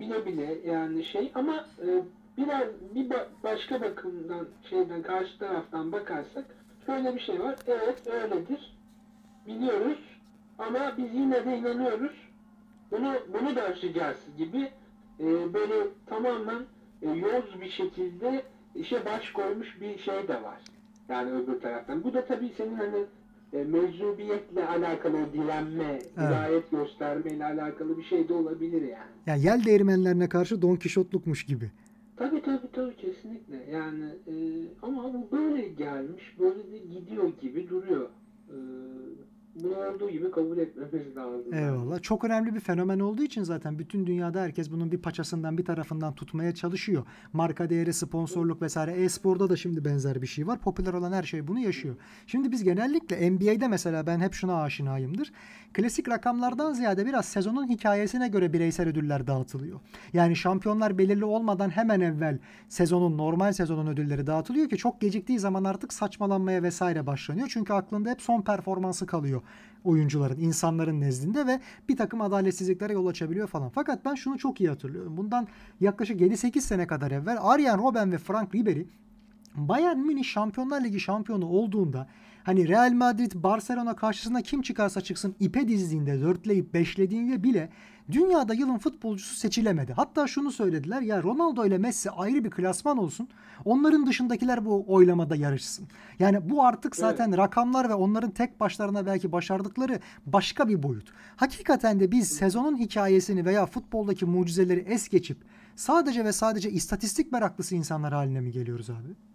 [0.00, 2.02] bile bile yani şey ama e,
[2.38, 6.44] biraz bir ba- başka bakımdan şeyden karşı taraftan bakarsak
[6.86, 7.56] şöyle bir şey var.
[7.66, 8.76] Evet öyledir.
[9.46, 9.98] Biliyoruz
[10.58, 12.12] ama biz yine de inanıyoruz.
[12.90, 14.70] Bunu bunu da aşacağız gibi
[15.20, 15.74] e, böyle
[16.06, 16.62] tamamen
[17.02, 18.42] e, yoz bir şekilde
[18.74, 20.60] işe baş koymuş bir şey de var.
[21.08, 22.04] Yani öbür taraftan.
[22.04, 23.04] Bu da tabii senin hani
[23.52, 29.10] e, meczubiyetle alakalı direnme, dirayet göstermeyle alakalı bir şey de olabilir yani.
[29.26, 31.70] Yani yel değirmenlerine karşı Don Kişotlukmuş gibi.
[32.16, 33.56] Tabii tabii tabii kesinlikle.
[33.72, 34.34] Yani e,
[34.82, 38.08] ama bu böyle gelmiş, böyle de gidiyor gibi duruyor.
[38.48, 38.56] E,
[39.54, 41.54] bunu olduğu gibi kabul etmemiz lazım.
[41.54, 42.02] Eyvallah.
[42.02, 46.14] Çok önemli bir fenomen olduğu için zaten bütün dünyada herkes bunun bir paçasından bir tarafından
[46.14, 47.02] tutmaya çalışıyor.
[47.32, 48.90] Marka değeri, sponsorluk vesaire.
[48.92, 50.58] E-sporda da şimdi benzer bir şey var.
[50.58, 51.96] Popüler olan her şey bunu yaşıyor.
[52.26, 55.32] Şimdi biz genellikle NBA'de mesela ben hep şuna aşinayımdır.
[55.74, 59.80] Klasik rakamlardan ziyade biraz sezonun hikayesine göre bireysel ödüller dağıtılıyor.
[60.12, 65.64] Yani şampiyonlar belirli olmadan hemen evvel sezonun normal sezonun ödülleri dağıtılıyor ki çok geciktiği zaman
[65.64, 67.48] artık saçmalanmaya vesaire başlanıyor.
[67.52, 69.42] Çünkü aklında hep son performansı kalıyor
[69.84, 73.68] oyuncuların, insanların nezdinde ve bir takım adaletsizliklere yol açabiliyor falan.
[73.68, 75.16] Fakat ben şunu çok iyi hatırlıyorum.
[75.16, 75.48] Bundan
[75.80, 78.84] yaklaşık 7-8 sene kadar evvel Arjen Robben ve Frank Ribery
[79.54, 82.08] Bayern Münih Şampiyonlar Ligi şampiyonu olduğunda
[82.42, 87.70] hani Real Madrid, Barcelona karşısında kim çıkarsa çıksın ipe dizdiğinde, dörtleyip beşlediğinde bile
[88.12, 89.92] dünyada yılın futbolcusu seçilemedi.
[89.92, 93.28] Hatta şunu söylediler ya Ronaldo ile Messi ayrı bir klasman olsun.
[93.64, 95.88] Onların dışındakiler bu oylamada yarışsın.
[96.18, 101.12] Yani bu artık zaten rakamlar ve onların tek başlarına belki başardıkları başka bir boyut.
[101.36, 105.38] Hakikaten de biz sezonun hikayesini veya futboldaki mucizeleri es geçip
[105.76, 109.29] sadece ve sadece istatistik meraklısı insanlar haline mi geliyoruz abi?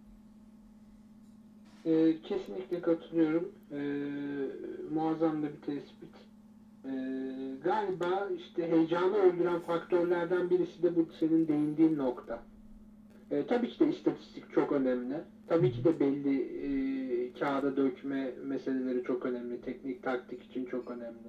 [1.86, 3.52] E, kesinlikle katılıyorum.
[3.72, 3.80] E,
[4.94, 6.16] muazzam da bir tespit.
[6.84, 6.92] E,
[7.64, 12.42] galiba işte heyecanı öldüren faktörlerden birisi de bu senin değindiğin nokta.
[13.30, 15.14] E, tabii ki de istatistik çok önemli.
[15.48, 19.60] Tabii ki de belli e, kağıda dökme meseleleri çok önemli.
[19.60, 21.28] Teknik taktik için çok önemli.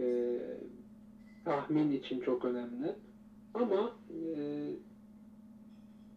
[0.00, 0.36] E,
[1.44, 2.94] tahmin için çok önemli.
[3.54, 4.36] Ama e,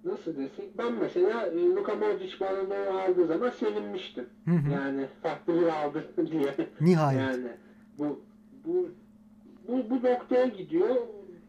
[0.06, 4.26] nasıl desek ben mesela e, Luka Modric balonu aldığı zaman sevinmiştim.
[4.46, 4.72] Hı hı.
[4.72, 6.56] Yani farklı bir aldı diye.
[6.82, 7.22] Nihayet.
[7.22, 7.48] Yani
[7.98, 8.20] bu
[8.66, 8.90] bu
[9.68, 10.96] bu, bu noktaya gidiyor.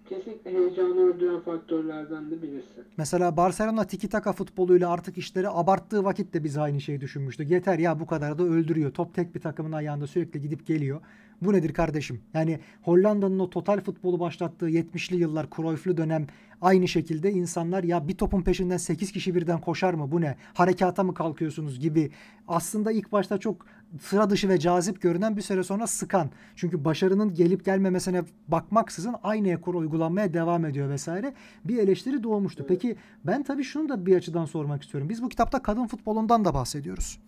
[0.09, 2.81] Kesinlikle heyecanı öldüren faktörlerden de birisi.
[2.97, 7.51] Mesela Barcelona tiki taka futboluyla artık işleri abarttığı vakit de biz aynı şeyi düşünmüştük.
[7.51, 8.91] Yeter ya bu kadar da öldürüyor.
[8.91, 11.01] Top tek bir takımın ayağında sürekli gidip geliyor.
[11.43, 12.21] Bu nedir kardeşim?
[12.35, 16.27] Yani Hollanda'nın o total futbolu başlattığı 70'li yıllar Cruyff'lu dönem
[16.61, 20.37] aynı şekilde insanlar ya bir topun peşinden 8 kişi birden koşar mı bu ne?
[20.55, 22.11] Harekata mı kalkıyorsunuz gibi
[22.49, 23.67] aslında ilk başta çok
[24.01, 26.31] sıra dışı ve cazip görünen bir süre sonra sıkan.
[26.57, 31.35] Çünkü başarının gelip gelmemesine bakmaksızın aynı ekor uygulanmaya devam ediyor vesaire.
[31.65, 32.65] Bir eleştiri doğmuştu.
[32.69, 35.09] Peki ben tabii şunu da bir açıdan sormak istiyorum.
[35.09, 37.19] Biz bu kitapta kadın futbolundan da bahsediyoruz.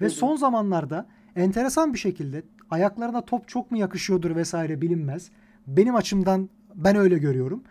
[0.00, 1.06] Ve son zamanlarda
[1.36, 2.42] enteresan bir şekilde
[2.72, 5.30] ayaklarına top çok mu yakışıyordur vesaire bilinmez.
[5.66, 7.62] Benim açımdan ben öyle görüyorum.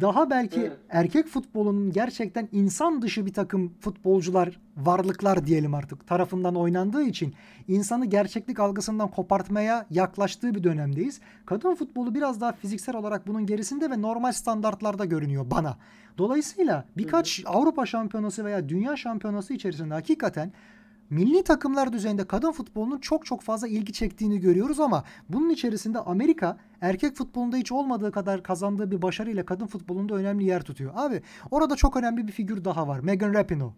[0.00, 0.72] Daha belki Evet.
[0.90, 7.34] erkek futbolunun gerçekten insan dışı bir takım futbolcular, varlıklar diyelim artık tarafından oynandığı için
[7.68, 11.20] insanı gerçeklik algısından kopartmaya yaklaştığı bir dönemdeyiz.
[11.46, 15.76] Kadın futbolu biraz daha fiziksel olarak bunun gerisinde ve normal standartlarda görünüyor bana.
[16.18, 20.52] Dolayısıyla birkaç Avrupa şampiyonası veya dünya şampiyonası içerisinde hakikaten
[21.12, 26.56] milli takımlar düzeyinde kadın futbolunun çok çok fazla ilgi çektiğini görüyoruz ama bunun içerisinde Amerika
[26.80, 30.92] erkek futbolunda hiç olmadığı kadar kazandığı bir başarıyla kadın futbolunda önemli yer tutuyor.
[30.94, 33.00] Abi orada çok önemli bir figür daha var.
[33.00, 33.72] Megan Rapinoe.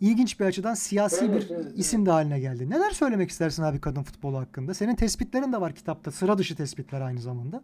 [0.00, 2.70] İlginç bir açıdan siyasi Evet, bir evet, isim de haline geldi.
[2.70, 4.74] Neler söylemek istersin abi kadın futbolu hakkında?
[4.74, 6.10] Senin tespitlerin de var kitapta.
[6.10, 7.62] Sıra dışı tespitler aynı zamanda.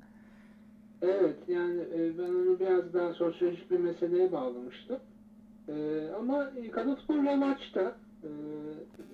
[1.02, 4.98] Evet yani e, ben onu biraz daha sosyolojik bir meseleye bağlamıştım.
[5.68, 5.74] E,
[6.18, 7.96] ama e, kadın futbolu revaçta.
[8.24, 8.28] E,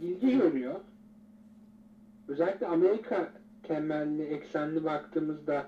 [0.07, 0.81] ilgi görüyor.
[2.29, 3.33] Özellikle Amerika
[3.63, 5.67] temelli, eksenli baktığımızda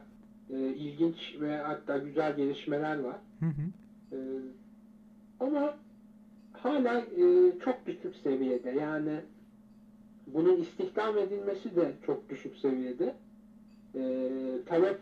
[0.51, 3.17] e, ilginç ve hatta güzel gelişmeler var.
[3.41, 3.63] Hı hı.
[4.13, 4.19] E,
[5.41, 5.75] ama
[6.53, 8.71] hala e, çok düşük seviyede.
[8.71, 9.21] Yani
[10.27, 13.15] bunun istihdam edilmesi de çok düşük seviyede.
[13.95, 14.03] E,
[14.67, 15.01] talep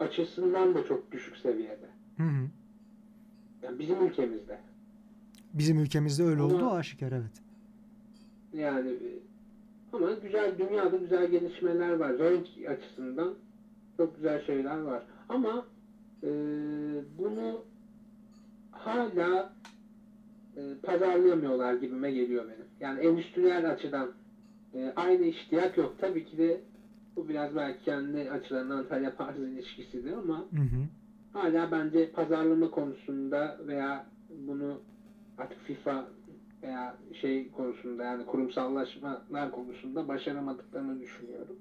[0.00, 1.86] açısından da çok düşük seviyede.
[2.16, 2.48] Hı hı.
[3.62, 4.58] Yani bizim ülkemizde.
[5.54, 7.45] Bizim ülkemizde öyle Ama- oldu aşikar evet.
[8.56, 9.10] Yani e,
[9.92, 12.18] ama güzel dünyada güzel gelişmeler var.
[12.18, 13.34] Renk açısından
[13.96, 15.02] çok güzel şeyler var.
[15.28, 15.64] Ama
[16.22, 16.28] e,
[17.18, 17.60] bunu
[18.70, 19.52] hala
[20.56, 22.66] e, pazarlayamıyorlar gibime geliyor benim.
[22.80, 24.10] Yani endüstriyel açıdan
[24.74, 25.94] e, aynı iştiyak yok.
[26.00, 26.60] Tabii ki de
[27.16, 30.82] bu biraz belki kendi açılarından talep arz ilişkisidir ama Hı hı.
[31.32, 34.80] hala bence pazarlama konusunda veya bunu
[35.38, 36.06] artık FIFA
[36.66, 41.56] veya şey konusunda yani kurumsallaşmalar konusunda başaramadıklarını düşünüyorum.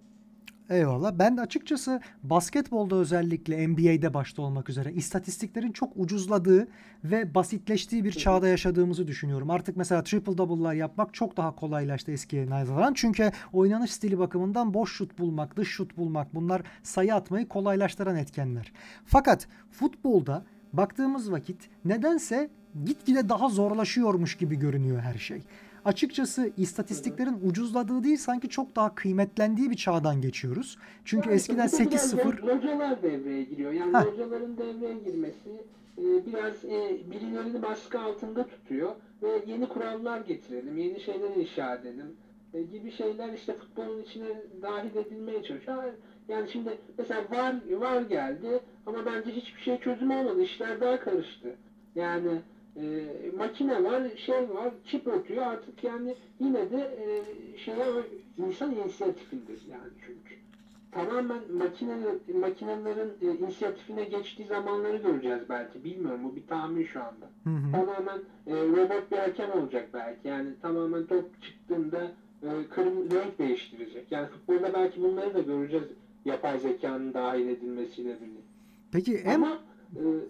[0.70, 1.20] Eyvallah.
[1.20, 6.68] Ben de açıkçası basketbolda özellikle NBA'de başta olmak üzere istatistiklerin çok ucuzladığı
[7.04, 9.50] ve basitleştiği bir çağda yaşadığımızı düşünüyorum.
[9.50, 12.94] Artık mesela triple double'lar yapmak çok daha kolaylaştı eskiye nazaran.
[12.94, 18.72] Çünkü oynanış stili bakımından boş şut bulmak, dış şut bulmak bunlar sayı atmayı kolaylaştıran etkenler.
[19.06, 22.50] Fakat futbolda baktığımız vakit nedense
[22.86, 25.42] gitgide daha zorlaşıyormuş gibi görünüyor her şey.
[25.86, 30.78] Açıkçası istatistiklerin ucuzladığı değil sanki çok daha kıymetlendiği bir çağdan geçiyoruz.
[31.06, 33.72] Çünkü Yani eskiden tabii biraz 8-0 lo- Localar devreye giriyor.
[33.72, 34.06] Yani Heh.
[34.06, 35.50] locaların devreye girmesi
[35.98, 38.92] e, biraz e, birilerini baskı altında tutuyor
[39.24, 42.16] ve yeni kurallar getirelim, yeni şeyler inşa edelim
[42.54, 44.28] e, gibi şeyler işte futbolun içine
[44.62, 45.84] dahil edilmeye çalışıyor.
[46.28, 50.42] Yani şimdi mesela var var geldi ama bence hiçbir şey çözüm olmadı.
[50.42, 51.56] İşler daha karıştı.
[51.96, 52.42] Yani
[52.76, 53.06] e,
[53.38, 57.86] makine var, şey var, çip ötüyor artık yani yine de e, şeye
[58.38, 60.36] insan inisiyatifindir yani çünkü
[60.96, 61.96] tamamen makine,
[62.40, 65.84] makinelerin e, inisiyatifine geçtiği zamanları göreceğiz belki.
[65.84, 67.26] Bilmiyorum bu bir tahmin şu anda.
[67.44, 67.72] Hı hı.
[67.72, 70.28] Tamamen e, robot bir hakem olacak belki.
[70.28, 72.12] Yani tamamen top çıktığında
[72.44, 74.12] e, kırmızı renk değiştirecek.
[74.12, 75.86] Yani futbolda belki bunları da göreceğiz
[76.26, 78.42] yapay zekanın dahil edilmesiyle birlikte.
[78.92, 79.60] Peki en Ama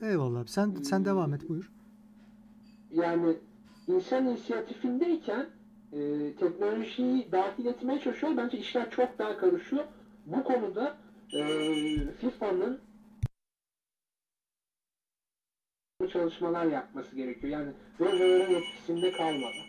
[0.01, 1.71] e, eyvallah sen sen devam et buyur.
[2.95, 3.37] Yani
[3.87, 5.49] insan inisiyatifindeyken
[5.93, 5.99] e,
[6.39, 8.37] teknolojiyi dahil etmeye çalışıyor.
[8.37, 9.83] Bence işler çok daha karışıyor.
[10.25, 10.97] Bu konuda
[11.33, 11.41] e,
[12.21, 12.81] FIFA'nın
[16.13, 17.53] çalışmalar yapması gerekiyor.
[17.53, 17.71] Yani
[18.01, 19.65] locaların etkisinde kalmadan.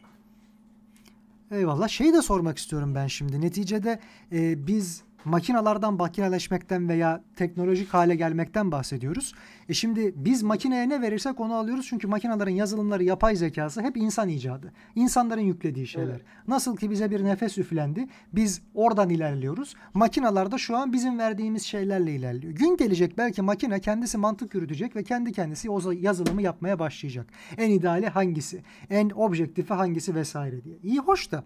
[1.50, 1.88] Eyvallah.
[1.88, 3.40] Şeyi de sormak istiyorum ben şimdi.
[3.40, 4.00] Neticede
[4.32, 9.34] e, biz makinalardan makineleşmekten veya teknolojik hale gelmekten bahsediyoruz.
[9.68, 11.86] E şimdi biz makineye ne verirsek onu alıyoruz.
[11.88, 14.72] Çünkü makinelerin yazılımları, yapay zekası hep insan icadı.
[14.94, 16.08] İnsanların yüklediği şeyler.
[16.08, 16.24] Evet.
[16.48, 18.08] Nasıl ki bize bir nefes üflendi.
[18.32, 19.74] Biz oradan ilerliyoruz.
[19.94, 22.52] Makinalar da şu an bizim verdiğimiz şeylerle ilerliyor.
[22.52, 27.26] Gün gelecek belki makine kendisi mantık yürütecek ve kendi kendisi o yazılımı yapmaya başlayacak.
[27.58, 28.62] En ideali hangisi?
[28.90, 30.76] En objektifi hangisi vesaire diye.
[30.82, 31.44] İyi hoş da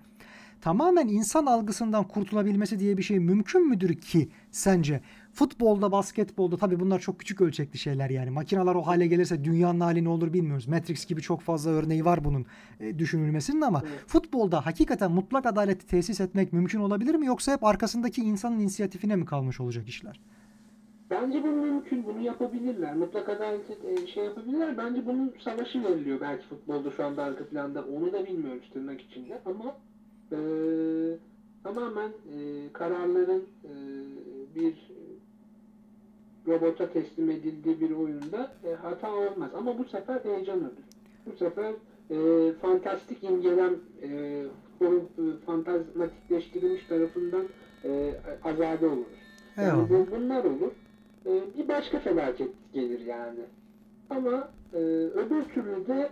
[0.61, 5.01] tamamen insan algısından kurtulabilmesi diye bir şey mümkün müdür ki sence?
[5.33, 8.31] Futbolda, basketbolda tabii bunlar çok küçük ölçekli şeyler yani.
[8.31, 10.69] Makineler o hale gelirse dünyanın hali ne olur bilmiyoruz.
[10.69, 12.47] Matrix gibi çok fazla örneği var bunun
[12.81, 14.05] e, düşünülmesinin ama Evet.
[14.07, 19.25] futbolda hakikaten mutlak adaleti tesis etmek mümkün olabilir mi yoksa hep arkasındaki insanın inisiyatifine mi
[19.25, 20.21] kalmış olacak işler?
[21.11, 22.05] Bence bu mümkün.
[22.07, 22.97] Bunu yapabilirler.
[22.97, 24.79] Mutlak adalet e, şey yapabilirler.
[24.79, 27.85] Bence bunun savaşı veriliyor belki futbolda şu anda arka planda.
[27.85, 29.41] Onu da bilmiyoruz tırnak içinde.
[29.47, 29.77] Ama
[30.33, 30.37] e,
[31.65, 32.39] tamamen e,
[32.73, 33.73] kararların e,
[34.55, 34.75] bir
[36.47, 39.51] robota teslim edildiği bir oyunda e, hata olmaz.
[39.59, 40.85] Ama bu sefer heyecan ölür.
[41.27, 41.73] Bu sefer
[42.11, 47.45] e, fantastik imgelem e, futbolun e, fantazmatikleştirilmiş tarafından
[47.85, 48.15] e,
[48.45, 49.07] azade olur.
[49.57, 50.73] Yani bu- bunlar olur.
[51.27, 53.41] Ee, bir başka felaket gelir yani.
[54.11, 54.77] Ama e,
[55.15, 56.11] öbür türlü de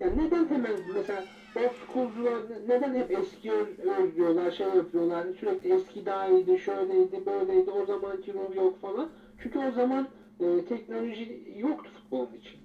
[0.00, 1.24] yani neden hemen mesela
[1.58, 7.70] old school'cular neden hep eski öz- özlüyorlar, şey yapıyorlar, sürekli eski daha iyiydi, şöyleydi, böyleydi,
[7.70, 9.08] o zamanki ruh yok falan.
[9.42, 10.08] Çünkü o zaman
[10.40, 12.60] e, teknoloji yoktu futbolun için.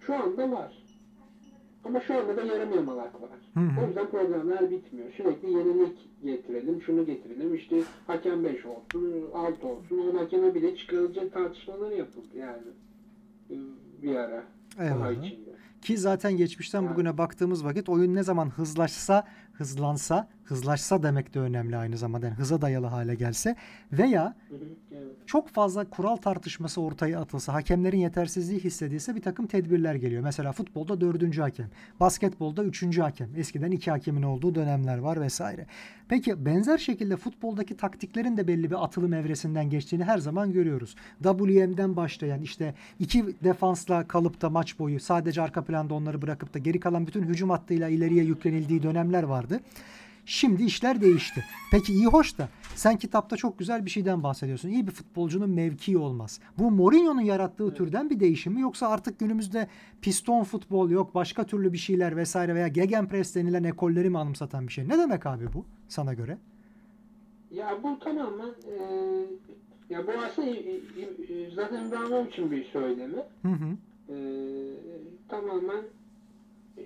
[0.00, 0.84] Şu anda var.
[1.84, 3.30] Ama şu anda da yarım yamalak var.
[3.54, 3.84] Hı hı.
[3.84, 5.12] O yüzden problemler bitmiyor.
[5.12, 7.54] Sürekli yenilik getirelim, şunu getirelim.
[7.54, 9.98] İşte hakem 5 olsun, 6 olsun.
[10.16, 12.62] O hakeme bile çıkarılacak tartışmaları yapıldı yani.
[13.50, 13.54] Ee,
[14.02, 14.44] Bir ara.
[14.78, 15.12] Daha Eyvallah.
[15.12, 15.50] içinde.
[15.84, 21.76] Ki zaten geçmişten bugüne baktığımız vakit oyun ne zaman hızlaşsa, hızlansa hızlaşsa demek de önemli
[21.76, 22.26] aynı zamanda.
[22.26, 23.56] Yani hıza dayalı hale gelse
[23.92, 24.34] veya
[25.26, 30.22] çok fazla kural tartışması ortaya atılsa, hakemlerin yetersizliği hissedilse bir takım tedbirler geliyor.
[30.22, 31.70] Mesela futbolda dördüncü hakem,
[32.00, 33.28] basketbolda üçüncü hakem.
[33.36, 35.66] Eskiden iki hakemin olduğu dönemler var vesaire.
[36.08, 40.94] Peki benzer şekilde futboldaki taktiklerin de belli bir atılım evresinden geçtiğini her zaman görüyoruz.
[41.22, 46.58] WM'den başlayan işte iki defansla kalıp da maç boyu sadece arka planda onları bırakıp da
[46.58, 49.60] geri kalan bütün hücum hattıyla ileriye yüklenildiği dönemler vardı.
[50.26, 51.44] Şimdi işler değişti.
[51.70, 54.68] Peki iyi hoş da sen kitapta çok güzel bir şeyden bahsediyorsun.
[54.68, 56.40] İyi bir futbolcunun mevkii olmaz.
[56.58, 59.68] Bu Mourinho'nun yarattığı türden bir değişim mi yoksa artık günümüzde
[60.02, 64.72] piston futbol yok başka türlü bir şeyler vesaire veya gegenpress denilen ekolleri mi anımsatan bir
[64.72, 64.88] şey?
[64.88, 66.38] Ne demek abi bu sana göre?
[67.50, 68.76] Ya bu tamamen e,
[69.90, 70.50] ya bu aslında
[71.54, 73.22] zaten İbrahimovic'in bir söylemi.
[73.42, 73.76] Hı hı.
[74.08, 74.16] E,
[75.28, 75.82] tamamen
[76.78, 76.82] e,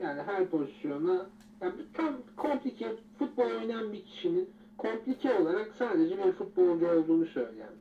[0.00, 1.26] yani her pozisyona
[1.60, 7.72] ya bu tam komplike futbol oynayan bir kişinin komplike olarak sadece bir futbolcu olduğunu söyleyen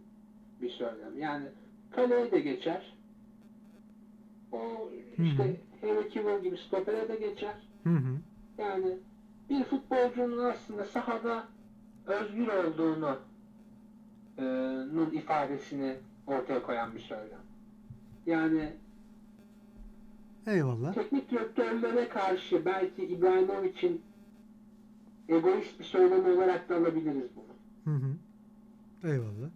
[0.62, 1.18] bir söylem.
[1.18, 1.46] Yani
[1.92, 2.94] kaleye de geçer.
[4.52, 7.54] O işte Harry Kewell gibi stopere de geçer.
[7.84, 8.18] Hı hı.
[8.58, 8.98] Yani
[9.50, 11.48] bir futbolcunun aslında sahada
[12.08, 13.18] özgür olduğunu
[14.38, 14.44] e,
[14.94, 15.96] nun ifadesini
[16.28, 17.40] ortaya koyan bir söylem.
[18.26, 18.74] Yani
[20.48, 20.94] Eyvallah.
[20.94, 24.02] teknik direktörlere karşı belki İbrahimovic'in
[25.30, 27.94] egoist bir söylemi olarak da alabiliriz bunu.
[27.94, 28.18] Hı hı.
[29.12, 29.50] Eyvallah.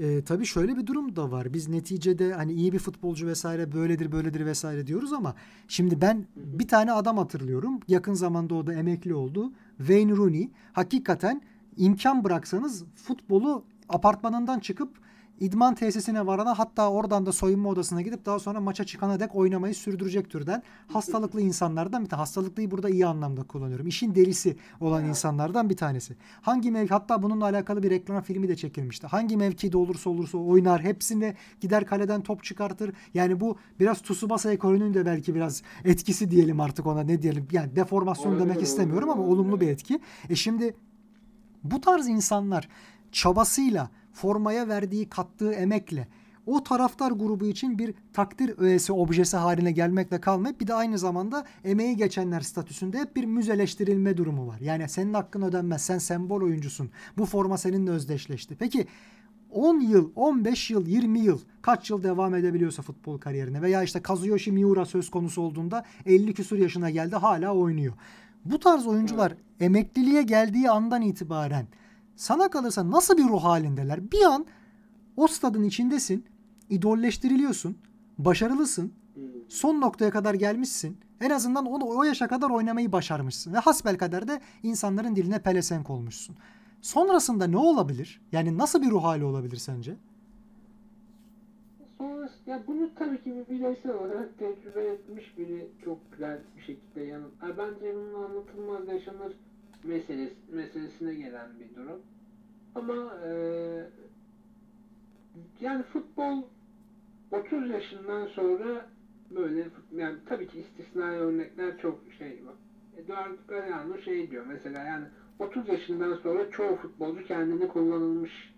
[0.00, 1.52] Ee, tabii şöyle bir durum da var.
[1.52, 5.34] Biz neticede hani iyi bir futbolcu vesaire böyledir böyledir vesaire diyoruz ama
[5.68, 7.80] şimdi ben bir tane adam hatırlıyorum.
[7.88, 9.52] Yakın zamanda o da emekli oldu.
[9.78, 10.50] Wayne Rooney.
[10.72, 11.42] Hakikaten
[11.76, 15.05] imkan bıraksanız futbolu apartmanından çıkıp
[15.40, 19.74] idman tesisine varana hatta oradan da soyunma odasına gidip daha sonra maça çıkana dek oynamayı
[19.74, 22.20] sürdürecek türden hastalıklı insanlardan bir tanesi.
[22.20, 23.86] Hastalıklıyı burada iyi anlamda kullanıyorum.
[23.86, 26.16] İşin delisi olan insanlardan bir tanesi.
[26.42, 29.06] Hangi mevki hatta bununla alakalı bir reklam filmi de çekilmişti.
[29.06, 30.82] Hangi mevkide olursa olursa oynar.
[30.82, 32.92] Hepsinde gider kaleden top çıkartır.
[33.14, 37.48] Yani bu biraz Tsubasa ekolünün de belki biraz etkisi diyelim artık ona ne diyelim.
[37.52, 40.00] Yani deformasyon Olabilir, demek istemiyorum ama olumlu bir etki.
[40.28, 40.76] E şimdi
[41.64, 42.68] bu tarz insanlar
[43.12, 46.08] çabasıyla, formaya verdiği, kattığı emekle
[46.46, 51.44] o taraftar grubu için bir takdir öğesi, objesi haline gelmekle kalmayıp bir de aynı zamanda
[51.64, 54.60] emeği geçenler statüsünde hep bir müzeleştirilme durumu var.
[54.60, 56.90] Yani senin hakkın ödenmez, sen sembol oyuncusun.
[57.18, 58.56] Bu forma seninle özdeşleşti.
[58.58, 58.86] Peki
[59.50, 64.52] 10 yıl, 15 yıl, 20 yıl kaç yıl devam edebiliyorsa futbol kariyerine veya işte Kazuyoshi
[64.52, 67.94] Miura söz konusu olduğunda 50 küsur yaşına geldi hala oynuyor.
[68.44, 71.66] Bu tarz oyuncular emekliliğe geldiği andan itibaren
[72.16, 74.12] sana kalırsa nasıl bir ruh halindeler?
[74.12, 74.46] Bir an
[75.16, 76.24] o stadın içindesin,
[76.70, 77.78] idolleştiriliyorsun,
[78.18, 78.92] başarılısın,
[79.48, 80.96] son noktaya kadar gelmişsin.
[81.20, 83.52] En azından onu o yaşa kadar oynamayı başarmışsın.
[83.54, 86.36] Ve hasbelkader de insanların diline pelesenk olmuşsun.
[86.80, 88.20] Sonrasında ne olabilir?
[88.32, 89.96] Yani nasıl bir ruh hali olabilir sence?
[91.98, 97.00] Sonrası, ya bunu tabii ki bir bireysel olarak tecrübe etmiş biri çok güzel bir şekilde
[97.00, 97.32] yanıt.
[97.42, 99.32] Bence bunun anlatılmaz yaşanır
[99.88, 102.00] meselesi, meselesine gelen bir durum.
[102.74, 103.86] Ama eee
[105.60, 106.42] yani futbol
[107.30, 108.86] 30 yaşından sonra
[109.30, 112.54] böyle yani tabii ki istisnai örnekler çok şey var.
[112.96, 115.04] Eduardo Galeano şey diyor mesela yani
[115.38, 118.54] 30 yaşından sonra çoğu futbolcu kendini kullanılmış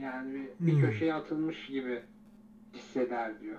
[0.00, 0.80] yani bir, bir Hmm.
[0.80, 2.02] köşeye atılmış gibi
[2.74, 3.58] hisseder diyor.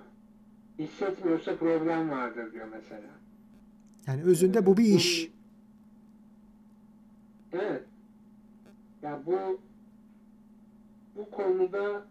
[0.78, 3.10] Hissetmiyorsa problem vardır diyor mesela.
[4.06, 5.30] Yani özünde bu bir iş.
[7.52, 7.82] Evet.
[9.02, 9.60] Ya bu
[11.16, 12.06] bu konuda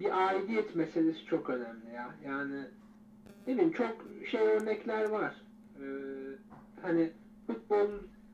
[0.00, 2.14] bir aidiyet meselesi çok önemli ya.
[2.24, 2.64] Yani
[3.46, 3.96] ne bileyim çok
[4.30, 5.34] şey örnekler var.
[5.80, 5.84] Ee,
[6.82, 7.10] hani
[7.46, 7.88] futbol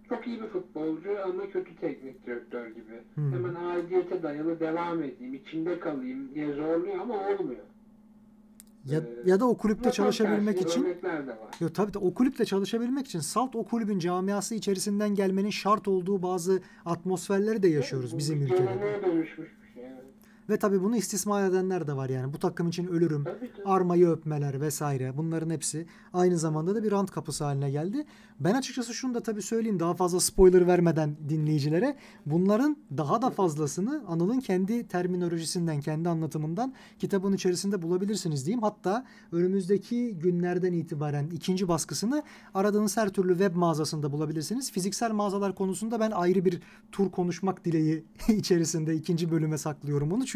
[0.09, 3.01] çok iyi bir futbolcu ama kötü teknik direktör gibi.
[3.15, 3.33] Hmm.
[3.33, 7.65] Hemen aidiyete dayalı devam edeyim, içinde kalayım diye zorluyor ama olmuyor.
[8.91, 11.39] Ya, ya da o kulüpte çalışabilmek için örnekler de var.
[11.61, 16.23] Yo, tabii de o kulüple çalışabilmek için salt o kulübün camiası içerisinden gelmenin şart olduğu
[16.23, 18.59] bazı atmosferleri de yaşıyoruz bizim ülkede.
[18.59, 19.85] geleneğe dönüşmüş bir şey.
[19.87, 20.05] Evet.
[20.49, 22.33] Ve tabii bunu istismar edenler de var yani.
[22.33, 23.25] Bu takım için ölürüm,
[23.65, 25.17] armayı öpmeler vesaire.
[25.17, 28.05] Bunların hepsi aynı zamanda da bir rant kapısı haline geldi.
[28.41, 31.97] Ben açıkçası şunu da tabii söyleyeyim daha fazla spoiler vermeden dinleyicilere.
[32.27, 38.63] Bunların daha da fazlasını Anıl'ın kendi terminolojisinden, kendi anlatımından kitabın içerisinde bulabilirsiniz diyeyim.
[38.63, 42.23] Hatta önümüzdeki günlerden itibaren ikinci baskısını
[42.55, 44.73] aradığınız her türlü web mağazasında bulabilirsiniz.
[44.73, 46.61] Fiziksel mağazalar konusunda ben ayrı bir
[46.93, 50.27] tur konuşmak dileği içerisinde ikinci bölüme saklıyorum onu.
[50.27, 50.36] çünkü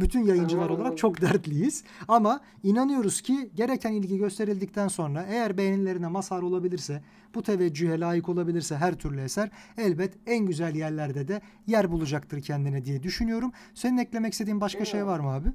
[0.00, 1.84] bütün yayıncılar olarak çok dertliyiz.
[2.08, 7.02] Ama inanıyoruz ki gereken ilgi gösterildikten sonra eğer beğenilerine mazhar olabilirse,
[7.34, 12.84] bu teveccühe layık olabilirse her türlü eser elbet en güzel yerlerde de yer bulacaktır kendine
[12.84, 13.52] diye düşünüyorum.
[13.74, 15.48] Senin eklemek istediğin başka şey var mı abi?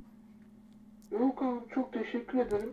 [1.12, 2.70] Yok abi çok teşekkür ederim.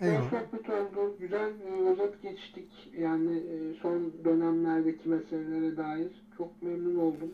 [0.00, 0.30] Eyvallah.
[0.30, 1.16] sohbet oldu.
[1.20, 2.68] Güzel e, özet geçtik.
[2.98, 6.08] Yani e, son dönemlerdeki meselelere dair
[6.38, 7.30] çok memnun oldum.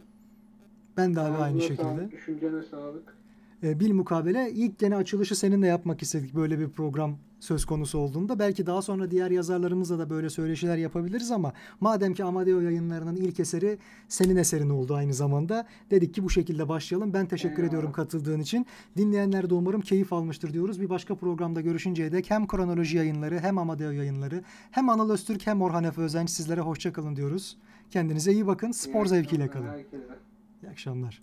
[0.96, 1.82] Ben de abi aynı Ağzına şekilde.
[1.82, 3.16] Sağlık, düşüncene sağlık.
[3.62, 8.38] E, bil mukabele ilk gene açılışı seninle yapmak istedik böyle bir program söz konusu olduğunda.
[8.38, 13.40] Belki daha sonra diğer yazarlarımızla da böyle söyleşiler yapabiliriz ama madem ki Amadeo yayınlarının ilk
[13.40, 15.66] eseri senin eserin oldu aynı zamanda.
[15.90, 17.12] Dedik ki bu şekilde başlayalım.
[17.12, 17.68] Ben teşekkür Eyvallah.
[17.68, 18.66] ediyorum katıldığın için.
[18.96, 20.80] Dinleyenler de umarım keyif almıştır diyoruz.
[20.80, 25.62] Bir başka programda görüşünceye dek hem kronoloji yayınları hem Amadeo yayınları hem Anıl Öztürk hem
[25.62, 27.56] Orhan Efe Özenç sizlere hoşça kalın diyoruz.
[27.90, 28.70] Kendinize iyi bakın.
[28.70, 29.68] Spor İyi zevkiyle kalın.
[29.68, 30.18] Herkese.
[30.62, 31.22] İyi akşamlar.